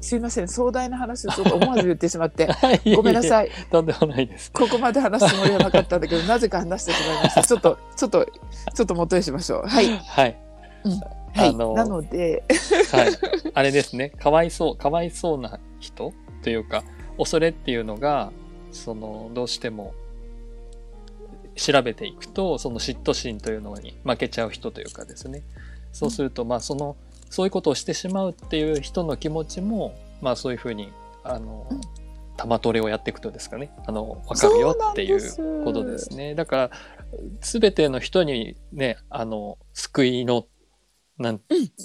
[0.00, 3.50] すいません、壮大な話をちょっと思わず言ってしまって、は いごめんなさい。
[3.70, 4.52] とんでもないです。
[4.52, 7.42] ここまで話すつもりはなかったんだけど、 なぜか話してしまいました。
[7.42, 9.62] ちょっと、ちょっと、ちょっと元にしましょう。
[9.66, 9.88] はい。
[9.98, 10.36] はい。
[11.34, 11.48] はい。
[11.48, 12.44] あのなので、
[12.92, 13.08] はい。
[13.54, 14.10] あれですね。
[14.10, 16.84] かわいそう、かわいそうな人というか、
[17.20, 18.32] 恐れっていうのが、
[18.72, 19.94] その、どうしても、
[21.54, 25.42] 調べていくと、その嫉妬心というのに負けちゃう人というかですね。
[25.92, 26.96] そうすると、まあ、その、
[27.28, 30.90] そういうことをしてしまうっていう人の気持ちも、まあ、そういうふうに、
[31.22, 31.80] あのうん、
[32.38, 36.34] 玉トレをやっていくとですかね、あの、わかるよっていうことですね。
[36.34, 36.70] だから、
[37.42, 40.46] すべての人にね、あの、救いの、
[41.18, 41.40] なん、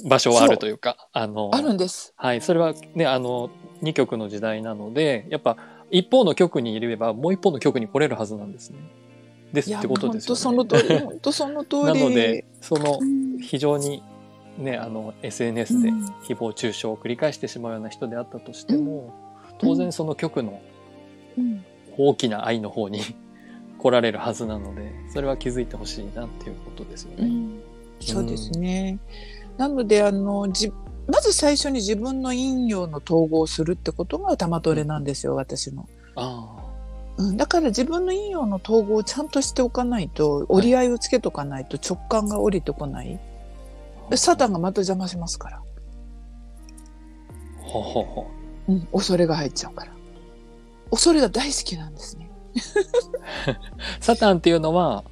[0.07, 2.13] 場所はあるというか、あの、あるんです。
[2.15, 3.49] はい、それはね、あの、
[3.81, 5.57] 2曲の時代なので、やっぱ、
[5.91, 8.79] 一方の曲にいれば、もう一方の曲に来れるはずなんですね。
[9.53, 10.35] ですってこと本ですよね。
[10.35, 11.83] 当その 通り、本当その通り。
[11.83, 14.03] なので、そのう、ん、非常に、
[14.57, 19.13] ね、あの、SNS でうん誹謗中傷を繰り返してしまうような人であったとしても、
[19.59, 20.59] 当然その曲の
[21.37, 21.63] うん
[21.97, 22.99] 大きな愛の方に
[23.79, 27.27] 来られるはずなので、それは気づいてほしいなっていうことですよね。
[27.27, 27.59] うん
[27.99, 28.99] そうですね。
[29.57, 30.71] なので、あの、じ、
[31.07, 35.87] まず最初に自分の陰陽の統合をするってことが玉トレなんですよ、私の。
[36.15, 36.55] あ
[37.17, 43.19] うん、だから自分の陰陽の統合をちゃんとしておかないと、折り合いをつけとかないと直感が降りてこない。
[44.11, 44.17] あ。
[44.17, 45.61] サタンがまた邪魔しますから。
[47.61, 48.27] ほほほ。
[48.67, 49.91] うん、恐れが入っちゃうから。
[50.91, 52.29] 恐れが大好きなんですね。
[53.99, 55.03] サタンっていうのは、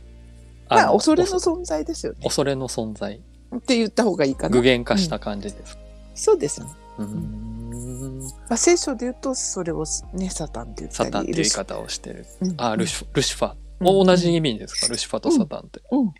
[0.69, 2.19] まあ、の恐れの存在ですよね。
[2.23, 3.21] 恐れの存在。
[3.55, 4.49] って言った方がいいかな。
[4.49, 5.77] 具現化した感じです。
[6.13, 6.67] そうですね。
[6.97, 8.21] うーん。
[8.21, 9.83] まあ、聖書で言うと、それを
[10.13, 11.09] ね、サタンって言ったり。
[11.09, 12.25] サタンっていう言い方をしてる。
[12.41, 13.51] うんあ、ルシフルシファー。
[13.51, 13.63] うん
[14.05, 15.81] 同じ意味ですか、ルシファーとサタンって。
[15.91, 16.11] うんうん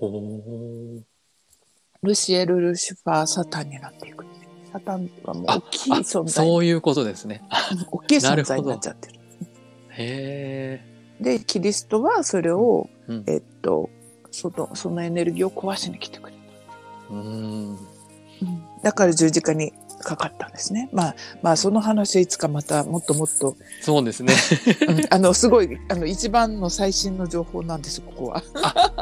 [0.00, 1.02] おー
[2.02, 4.24] ルシエル・ルシファー・サタンになっていく。
[4.72, 6.46] サタンはもう大きいあ存在。
[6.46, 7.42] そういうことですね。
[7.50, 9.20] あうん大きい存在になっちゃってる。
[9.90, 10.80] へ
[11.20, 13.12] で、キリストはそれを、え。
[13.12, 13.24] うん。
[13.26, 13.90] えっと、
[14.30, 16.36] その、そのエネルギーを壊しに来てくれ
[17.10, 17.78] うーん。
[18.82, 18.88] た。
[18.88, 19.72] だから十字架に
[20.02, 20.88] かかったんですね。
[20.92, 24.34] まあ、まあ、その話はいつかまたもっともっと、そうですね。
[24.88, 28.42] うんあの、すごい、あの、一番の最新の情報なんです、ここは。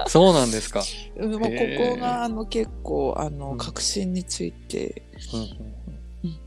[0.08, 0.82] そうなんですか。
[1.16, 5.02] うんもうここが、あの、結構、あの、うん確信について
[5.32, 6.38] うん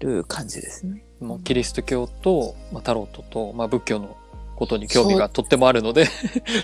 [0.00, 1.02] る感じですね。
[1.02, 4.16] うんもうキリスト教と、まあ、タロットと、まあ、仏教の
[4.58, 6.06] ことに興味がとってもあるので、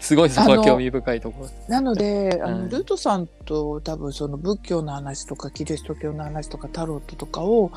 [0.01, 1.51] すごいそこは興味深いところ。
[1.69, 7.71] なので、あの、うんルートさんと多分その仏教の話とか、キリスト教の話とか、タロットとかを、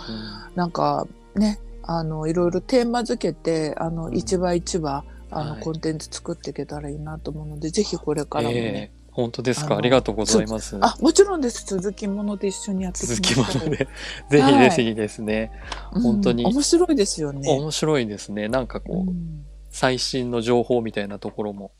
[0.55, 1.05] なんか
[1.35, 4.15] ね、あの、いろいろテーマ付けて、あの、うん。
[4.17, 5.61] 一話一話、あの、はい。
[5.61, 8.55] コンテンツ作っていけたらいいなと思うので、ぜひこれからもね。
[8.55, 9.75] ええ本当ですか？
[9.77, 10.77] ありがとうございます。
[10.79, 11.65] あ、もちろんです。
[11.65, 13.87] 続きもので一緒にやって続きもので、
[14.29, 15.51] ぜひぜひですね、
[15.91, 16.45] うん本当に。
[16.45, 17.49] 面白いですよね。
[17.49, 18.47] 面白いですね。
[18.47, 19.46] なんかこう、うん
[19.77, 21.71] 最新の情報みたいなところも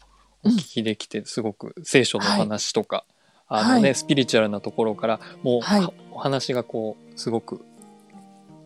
[0.44, 3.06] お聞きできて、すごく聖書の話とか、
[3.48, 3.96] あのね、はい。
[3.96, 5.82] スピリチュアルなところから、もう、はい。
[5.82, 7.66] はお話がこう、すごく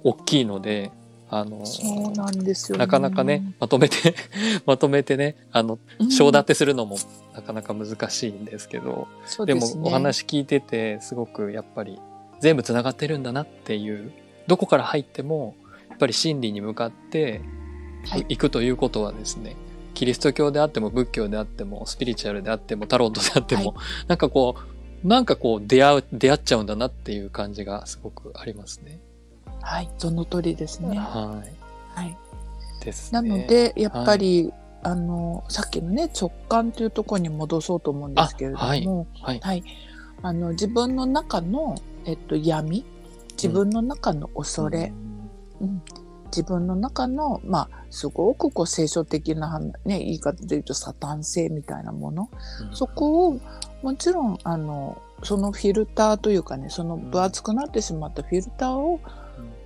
[0.04, 0.92] 大きいので、
[1.30, 2.86] あの、そうなんですよ、ね。
[2.86, 4.16] なかなかね、まとめて、
[4.68, 6.98] まとめてね、あの、うん、章立てするのも
[7.34, 12.02] なかなか難しいんですけど、でもそうですね、お話聞いてて、すごくやっぱり
[12.42, 14.12] 全部つながってるんだなっていう、
[14.48, 15.56] どこから入っても、
[15.90, 17.61] やっぱり真理に向かってはい
[18.06, 19.56] 行くということはですね、
[19.94, 23.76] キリスト教であっても仏教であってもスピリチュアルであってもタロットであっても、
[24.08, 24.56] なんかこ
[25.04, 29.00] う、なんかこう出会う、出会っちゃうんだなっていう感じがすごくありますね。
[29.62, 30.98] はい、その通りですね。
[30.98, 32.00] はい。
[32.00, 32.18] はい。
[32.84, 33.22] ですね。
[33.22, 34.52] なので、やっぱり、
[34.84, 39.40] あの、さっきのね、直感というところに戻そうと思うんですけれども、あはいはい。
[39.40, 39.64] はい。
[40.24, 41.76] あの自分の中の、
[42.06, 42.86] えっと、闇
[43.32, 44.94] 自分の中の恐れ、
[45.60, 45.82] うん
[46.36, 52.30] 自分の中の、まあ、すごくこう聖書的な、ね、言い方で言うとサタン性みたいなもの、
[52.70, 52.76] うん。
[52.76, 53.40] そこを
[53.84, 59.00] もちろんあのそのフィルターというかねその分厚くなってしまったフィルターを、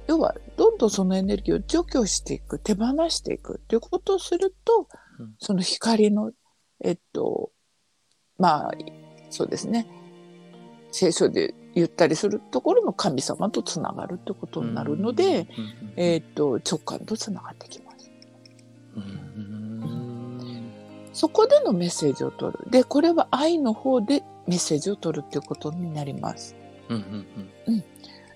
[0.07, 3.61] 要はどんどんそのエネルギーを除去していく手放していく。
[3.67, 4.87] ということをすると、
[5.19, 5.35] うん。
[5.39, 6.31] その光の
[6.83, 7.51] えっと
[8.37, 8.71] まあ
[9.29, 9.87] そうですね。
[10.91, 15.47] 聖書で言ったりするところの神様とつながるということになるので、
[15.97, 18.11] えっと直感とつながってきます。
[18.95, 19.25] うん
[21.15, 22.59] そこでのメッセージを取る。
[22.69, 26.55] で、これは愛の方でメッセージを取るっていうことになります。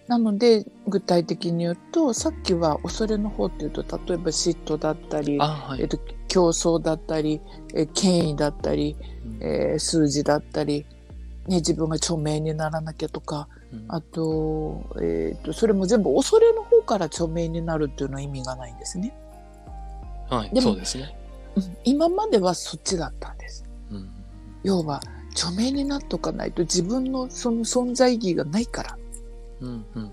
[0.07, 7.41] なので、具体的に言うと、さっきは恐れの方っていうと、例えば嫉妬だったりはいえっと、競争だったり、
[7.75, 10.85] え権威だったり、うんえー数字だったり、
[11.47, 19.15] ね、自分が著名にならなきゃとか、うんあと、えっと、それも全部恐れの方から著名になるっていうのは意味がないんですね。
[20.29, 21.15] はいでもそうですね。
[21.55, 23.63] うん今まではそっちだったんです。
[23.91, 24.09] うん
[24.63, 28.97] 要は著名になっとかないと自分のその存在意義がないから。
[29.61, 30.11] うんうん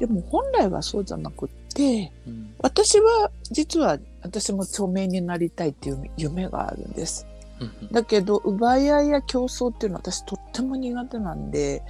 [0.00, 7.26] でも本来はそうじゃなくって、うん私は実は私も著名になりたいっていう夢があるんです。
[7.60, 11.82] うんだけど奪い合いや競争っていうのは私とっても苦手なんで、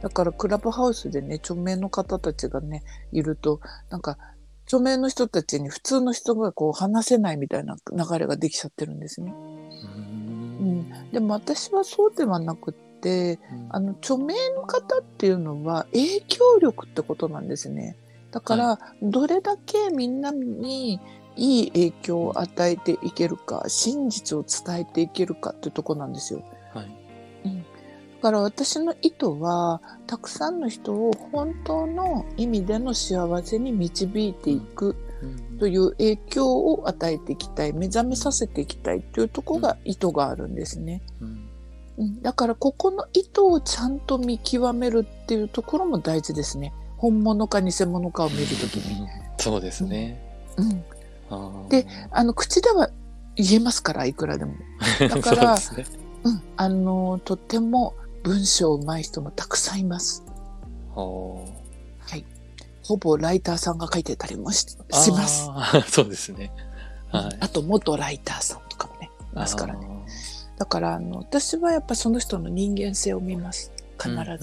[0.00, 3.60] だからクラブハウスでね、著名の方たちがね、いると、
[3.90, 4.16] なんか
[4.64, 9.34] 著名の人たちに普通の人がこう話せないみたいな流れができちゃってるんですね。
[9.34, 13.38] うん、でも私はそうではなくって、
[13.70, 17.96] あの著名の方っていうのは影響力ってことなんですね。
[18.30, 21.00] だから、どれだけみんなに
[21.36, 26.42] いい影響を与えていけるか、真実を伝えていけるかっていうとこなんですよ。
[26.74, 27.00] はい
[28.20, 41.02] だから私の意図は、たくさんの人を本当の意味での幸せに導いていくうんという影響を与えていきたい、目覚めさせていきたいというところが意図があるんですね。
[41.22, 41.48] うん
[41.98, 46.74] うん、だからここの意図をちゃんと見極めるっていうところも大事ですね。
[46.98, 49.08] 本物か偽物かを見るときに。
[49.38, 50.22] そうですね。
[50.58, 50.66] うん。
[50.66, 50.99] あー
[51.68, 52.90] であの、口では
[53.36, 54.54] 言えますから、いくらでも。
[54.98, 55.86] だからそうね。
[56.24, 56.42] うん。
[56.56, 60.24] あの、とっても文章上手い人もたくさんいます。
[60.90, 61.46] ほ
[62.00, 62.24] はい。
[62.82, 65.48] ほぼライターさんが書いてたりもしします。
[65.88, 66.52] そうですね。
[67.12, 67.36] はい。
[67.40, 69.86] あと、元ライターさんとかもね、いますからね。
[69.86, 70.06] ね。
[70.58, 73.72] だから、あの、私はやっぱその人の人間性を見ます。
[73.98, 74.18] 必ず。
[74.18, 74.40] だから、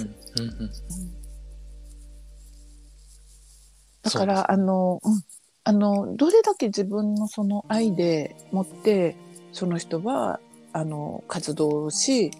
[4.10, 5.24] そうですあの、うん。
[5.68, 9.18] あの、どれだけ自分のその愛でもって、
[9.51, 10.39] その人は、
[10.72, 12.32] あの、活動をし、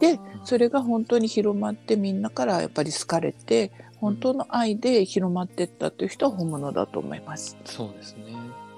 [0.00, 7.54] で、それが本当に広まってみんなからやっぱり好かれて、本当の愛で広まっていったという人は本物だと思います。
[7.66, 8.34] そうですね。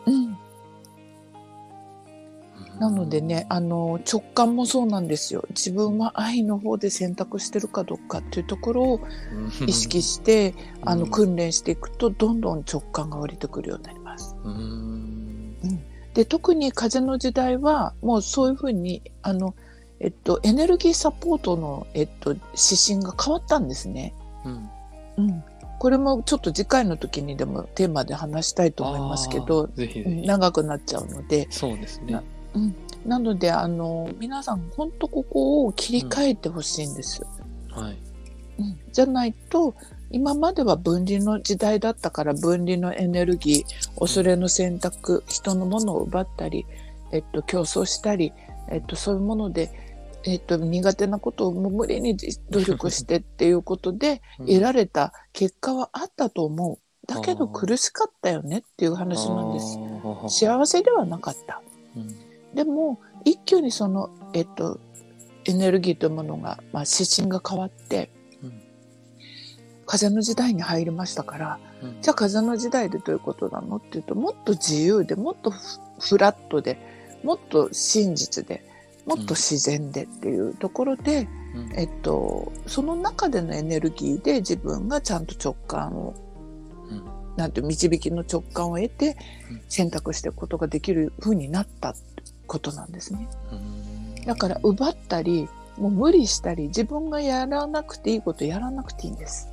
[0.07, 0.36] うん。
[2.79, 5.45] なのでね、あの、直感もそうなんですよ。
[5.51, 9.01] 自分は愛の方で選択してるかどうかっていうところを
[9.61, 14.37] うん意識して、あの、うん訓練していくと、どんどん直感が降りてくるようになります。
[14.45, 15.57] うん
[16.14, 19.55] で、特に風の時代は、もうそういうふうに、あの、
[20.01, 22.43] えっと、エネルギーサポートの、えっと、指
[22.77, 24.14] 針が変わったんですね。
[24.45, 24.70] うん
[25.16, 25.45] うん。
[25.79, 29.68] これもちょっと次回の時にでもテーマで話したいと思いますけど。
[29.77, 32.20] 長くなっちゃうので、そうですね。
[33.07, 37.22] なので、あの、皆さん、本当ここを切り替えてほしいんです。
[37.70, 37.92] はい。
[38.59, 39.74] うんじゃないと、
[40.11, 46.66] 今までは分離の時代だったから分離のエネルギー、恐れの選択、人のものを奪ったり、
[47.12, 48.32] えっと、競争したり、
[48.70, 49.70] えっと、そういうもので、
[50.24, 52.16] えっと、苦手なことをもう無理に
[52.50, 56.78] 努力して っていうことで得られた結果はあったと思う。
[57.09, 59.78] だけど苦しかったよねっていう話なんです。
[60.28, 61.61] す幸せではなかった。
[62.55, 64.78] でも、一挙にその、えっと、
[65.44, 68.11] エネルギーというものが、まあ、指針が変わって、
[68.42, 68.62] うん。
[69.86, 71.59] 風の時代に入りましたから、
[72.00, 75.59] じゃあ風の時代でどういうことなのっていうと、もっと自由で、もっとフ
[76.00, 76.78] フラットで、
[77.24, 78.64] もっと真実で、
[79.05, 81.72] もっと自然でっていうところで、うん。
[81.74, 86.14] えっと、その中でのエネルギーで自分がちゃんと直感を、
[86.88, 87.03] うん。
[87.36, 89.16] なんて導きの直感を得て
[89.50, 89.62] うん。
[89.68, 91.94] 選択していくことができる風になった
[92.47, 93.28] ことなんですね。
[93.53, 99.49] うんだから奪ったり、もう無理したり、自分がやらなくていいことやらなくていいんです。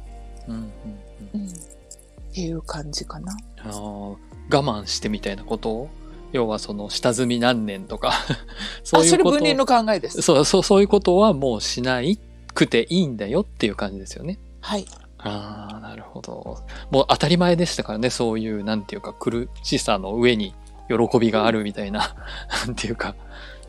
[0.47, 0.65] うん。
[0.67, 3.35] っていう感じかな。
[3.63, 4.17] あー我
[4.51, 5.69] 慢してみたいなこと？
[5.71, 5.89] を
[6.31, 8.13] 要はその下積み何年とか
[8.83, 10.21] そうあ、いうことそれ分離の考えです。
[10.21, 12.19] そうそうそういうことはもうしない
[12.53, 14.37] くていいんだよっていう感じですよね。
[14.61, 14.85] はい。
[15.17, 16.59] ああ、なるほど。
[16.91, 20.53] もう当たり前でしたからね、そういう、なんていうか、苦しさの上に
[20.89, 22.15] 喜びがあるみたいな、
[22.65, 23.15] なんていうか、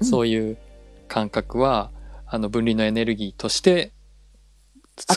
[0.03, 0.57] そういう
[1.09, 1.91] 感覚は、
[2.27, 3.93] あの、分離のエネルギーとして、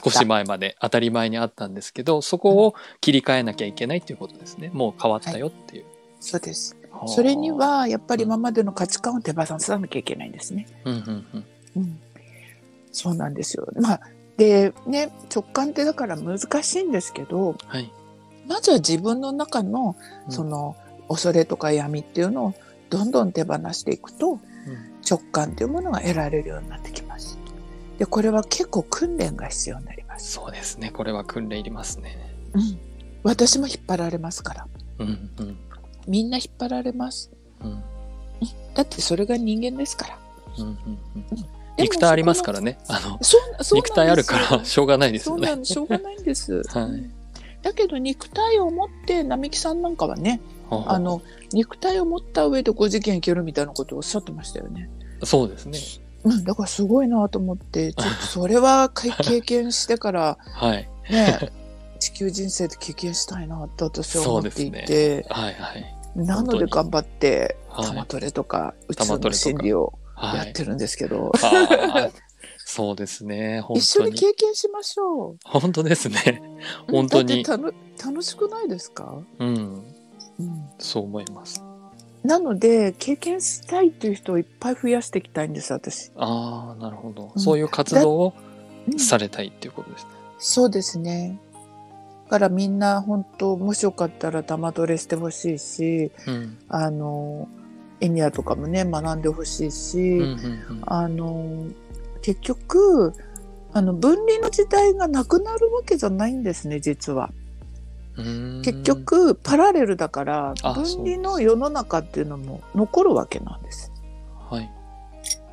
[0.04, 4.70] 少し前まで当たり前にあったんですけど、そこを切り替えなきゃいけないっていうことですね。
[4.74, 5.86] もう変わったよっていう。
[6.20, 6.76] そうです。
[6.92, 10.68] はあそれに、は、やっぱり今までの価値観を手放さなきゃいけないんですね。
[10.86, 11.46] うんうんうん。
[11.78, 12.00] うん。
[12.92, 13.68] そうなんですよ。
[13.76, 14.02] まあ、
[14.38, 17.92] で、ね、直感ってだから難しいんですけど、はい。
[18.48, 19.96] まずは自分の中の、
[20.28, 20.76] うんその、
[21.08, 22.54] 恐れとか闇っていうのを
[22.90, 24.40] どんどん手放していくと、うん
[25.10, 27.38] 直感っていうものが得られるようになってきます。
[27.98, 30.32] で、これは結構訓練が必要になります。
[30.32, 30.92] そうですね。
[30.92, 32.18] これは訓練いりますね。
[32.54, 32.80] うん。
[33.24, 34.68] 私も引っ張られますから。
[35.00, 35.58] うんうん
[36.06, 37.32] みんな引っ張られます。
[37.62, 37.84] うん
[38.74, 40.20] だってそれが人間ですから。
[40.58, 41.48] うんうんうんでも
[41.78, 42.78] 肉体ありますからね。
[42.88, 43.20] あの、
[43.74, 45.60] 肉体あるからしょうがないですよねそうな。
[45.60, 46.62] の、しょうがないんです。
[46.70, 47.14] はいうん
[47.64, 54.90] だけど肉体を持って、並木さんなんかはね、あの、肉体を持った上で5次元いけるみたいなことをおっしゃってましたよね。
[55.24, 55.80] そうですね。
[56.26, 60.90] うん、だからすごいなと思って、 ちょっとそれはか経験してから、はい。
[61.10, 61.52] ね、
[62.00, 65.96] 地球人生で経験したいなって私は思っていて、はいはい。
[66.16, 70.38] なので頑張って、はいタマトレとか宇宙の心理をはい。
[70.38, 71.32] やってるんですけど、
[72.76, 73.62] そうですね。
[73.62, 74.14] 本一緒に。
[74.14, 75.38] 経験しましょう。
[75.46, 76.42] 本当ですね。
[76.90, 79.84] 本当にだって楽楽しくないですか、うん。
[80.40, 81.64] うんそう思います。
[82.24, 86.10] なので、経験したいという人をいっぱい増やしていきたいんです、私。
[86.16, 87.32] ああ、なるほど。
[87.36, 88.34] うんそういう活動を
[88.88, 90.10] うんされたいっていうことですね。
[90.40, 91.40] そうですね。
[92.26, 96.58] だからみんな本当、もしよかったら玉トレしてほしいし、うん。
[96.70, 97.48] あの、
[98.02, 101.68] エニアとかもね、学んでほしいし、うんうんあの、
[102.24, 103.14] 結局、
[103.74, 107.32] あの、分離の時代がなくなるわけじゃないんですね、実は。
[108.64, 113.92] 結、局、パラレルだから、あ分離の世の中っていうのも残るわけなんです。
[114.50, 114.72] はい。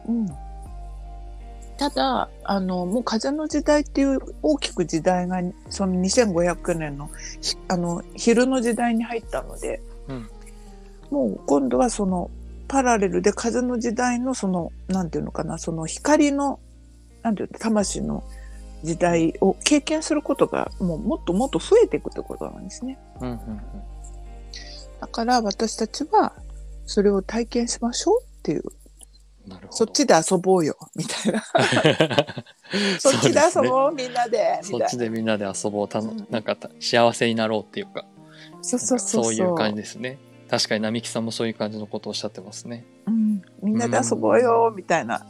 [0.08, 0.26] うん。
[1.76, 7.10] ただ、あの、もう風の時代っていう大きく時代が、その2500年の、
[7.40, 10.30] ひあの、昼の時代に入ったので、うん
[11.10, 12.30] もう今度はその、
[12.70, 16.60] パラレルで風の時代のその、なんていうのかな、その光の、
[17.22, 18.22] なんていうの、魂の
[18.84, 22.96] 時代を経験することが、もうもっともっと増えていくってことなんですね。
[23.20, 23.60] うんうんうん。
[25.00, 26.32] だから私たちは、
[26.86, 28.62] それを体験しましょうっていう、
[29.48, 29.76] なるほど。
[29.76, 31.44] そっちで遊ぼうよ、みたいな。
[33.00, 34.96] そっちで遊ぼう、みんなで、みそっち。
[34.96, 38.04] でみんなで遊ぼうたのうんなんかた幸せになろうっていうか
[38.62, 40.18] そうそうそうそういう感じですね
[40.50, 45.24] 確かに並木さんもそういう感じのことをおっしゃってますねうん、みんなで遊ぼうよ、みたいな。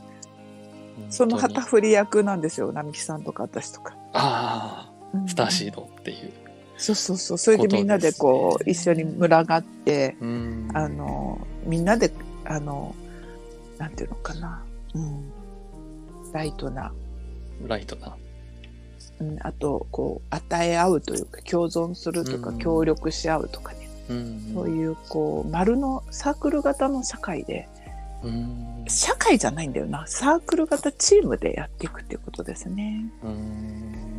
[1.09, 3.97] その本当に旗振り役なんですよ、並木さんとか私とか。
[4.13, 6.33] あうんあスターシードっていう
[6.81, 7.39] そうそうそう。
[7.39, 12.11] それでみんなでこう、ね一緒に群がって、うんあの、みんなで、
[12.47, 12.95] あの、
[13.77, 14.65] なんていうのかな。
[14.95, 15.31] うん。
[16.33, 16.91] ライトな、
[17.67, 18.17] ライトな
[19.21, 23.90] うん、あと、こう、与え合うというか、共存するとか、うん協力し合うとかね。
[24.11, 27.69] うんそういう、こう、丸のサークル型の社会で、
[28.23, 28.85] うん。
[28.89, 30.07] 社会じゃないんだよな。
[30.07, 33.05] サークル型チームでやっていくっていうことですね。
[33.23, 34.11] うん。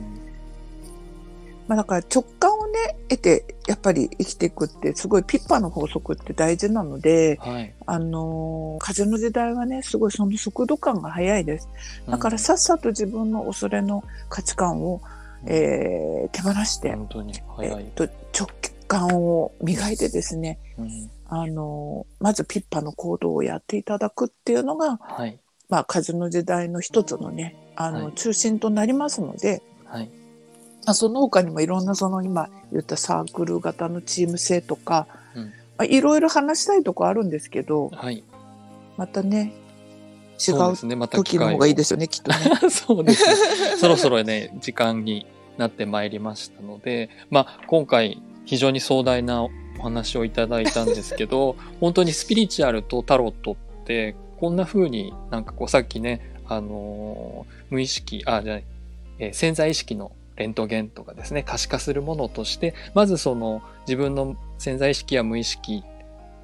[1.67, 2.73] まあだから直感をね、
[3.09, 7.73] 得て、やっぱり生きていくって、すごいピッパの法則って大事なので、はい。
[7.85, 11.69] あのー風の時代はね、すごいその速度感が速いです。
[12.07, 15.01] だからさっさと自分の恐れの価値観を、
[15.45, 16.95] えー手放して、え
[17.55, 17.83] 早い。
[17.83, 18.03] っ、と、
[18.37, 18.47] 直
[18.91, 21.09] 感を磨いてですね、うん。
[21.27, 25.39] あのーまずピッパの行動をやっていただくっていうのが、はい。
[25.69, 28.13] まあ、風の時代の一つのね、あの、はい。
[28.15, 30.09] 中心となりますので、はい。
[30.85, 35.45] まあ、その他にもいろんなその今言ったサークル型のチーム性とか、うん。
[35.45, 38.25] まあ、いろいろ話したいとこあるんですけど、はい。
[38.97, 39.53] またね、
[40.37, 42.37] 違そうねまた時の方がいいですすよね、きっとね。
[42.69, 43.77] そうですね。
[43.77, 45.25] そろそろね、時間に
[45.57, 49.49] なってまいりましたので、まあ、今回、非常に壮大なお
[49.81, 58.63] 話をいただいたんですけど、 本当にスピリチュアルとタロットって、こんな風になんかこう、さっきね、あのー無意識、あ、じゃない、
[59.19, 65.83] えー潜在意識のレントゲンとかですね、可視化するものとして、まずその自分の潜在意識や無意識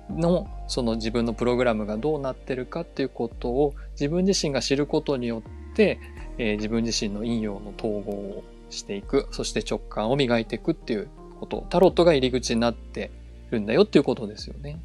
[0.10, 6.00] のその自分のプログラムがどうなってるかっていうことを自分自身が知ることによって、
[6.38, 11.08] えー自分自身の陰陽の統合をしていくそして直感を磨いていくっていう
[11.38, 13.12] ことタロットが入り口になって
[13.52, 14.80] るんだよっていうことですよね。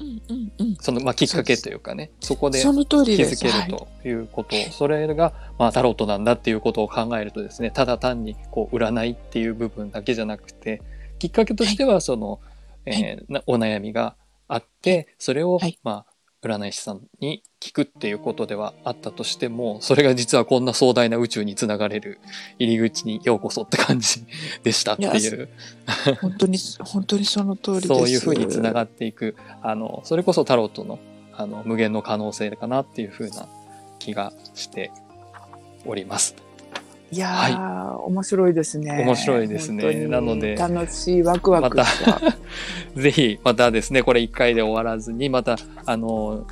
[0.00, 0.76] うんうんうん。
[0.80, 2.60] その、まあ、きっかけというかね、そこで
[3.16, 3.22] 気。
[3.24, 10.82] づけるはいということ、それが、まあ、タロットなんだっていうことを考えるとですね、ただ単にこう占いっていう部分だけじゃなくて、
[11.18, 12.40] きっかけとしてはその、
[12.86, 14.16] えーなお悩みが
[14.48, 15.78] あって、それを、はい。
[15.82, 16.09] まあ、
[16.42, 22.18] 占い師さんに聞くっていうことではあったとしても、それが実はこんな壮大な宇宙につながれる
[22.58, 24.24] 入り口にようこそって感じ
[24.62, 25.48] でしたっていやいう。
[26.20, 27.88] 本当に、本当にその通りです。
[27.88, 30.98] そういうふうにつながっていく、あの、それこそタロットの、
[31.34, 33.46] あの、無限の可能性かなっていうふうな
[33.98, 34.90] 気がして
[35.84, 36.49] おります。
[37.12, 39.02] いやー、面白いですね。
[39.04, 42.20] 面白いですねなので楽しい、ワクワクした。
[43.00, 45.56] ぜひ、またですね、これ一回で終わらずに、また、
[45.86, 46.46] あの、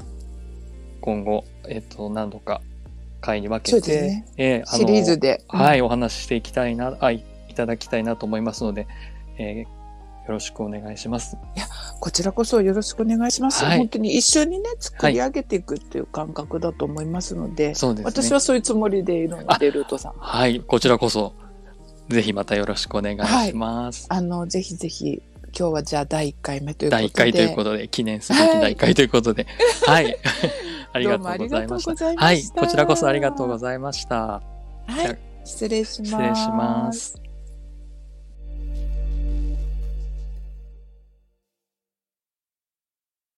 [1.01, 2.61] 今後、えっと、何度か
[3.21, 5.45] 回に分けて、ねえーシリーズで。
[5.49, 8.87] はい、お話ししていきたいな、あいいただきたいなと思いますので、
[9.39, 9.78] えーよ
[10.29, 11.37] ろしくお願いします。
[12.01, 13.65] こちらこそよろしくお願いします。
[13.65, 18.05] はい本当に一緒にね、作り上げていくっていう感覚だと思いますので、そうですね。
[18.07, 20.13] 私はそういうつもりでいるので、ルートさん。
[20.19, 21.33] はい、こちらこそ、
[22.09, 24.07] ぜひまたよろしくお願いします。
[24.09, 25.23] あの、ぜひぜひ、
[25.59, 27.09] 今日はじゃあ第1回目ということで。
[27.09, 29.47] 第1回ということで、記念すべき第1回ということで、
[29.87, 30.17] はい。
[30.93, 32.15] ありがとうございました。
[32.17, 34.43] はい、こちらこそありがとうございました。
[34.87, 35.19] はい。
[35.45, 36.11] 失礼します。
[36.11, 37.28] 失礼します。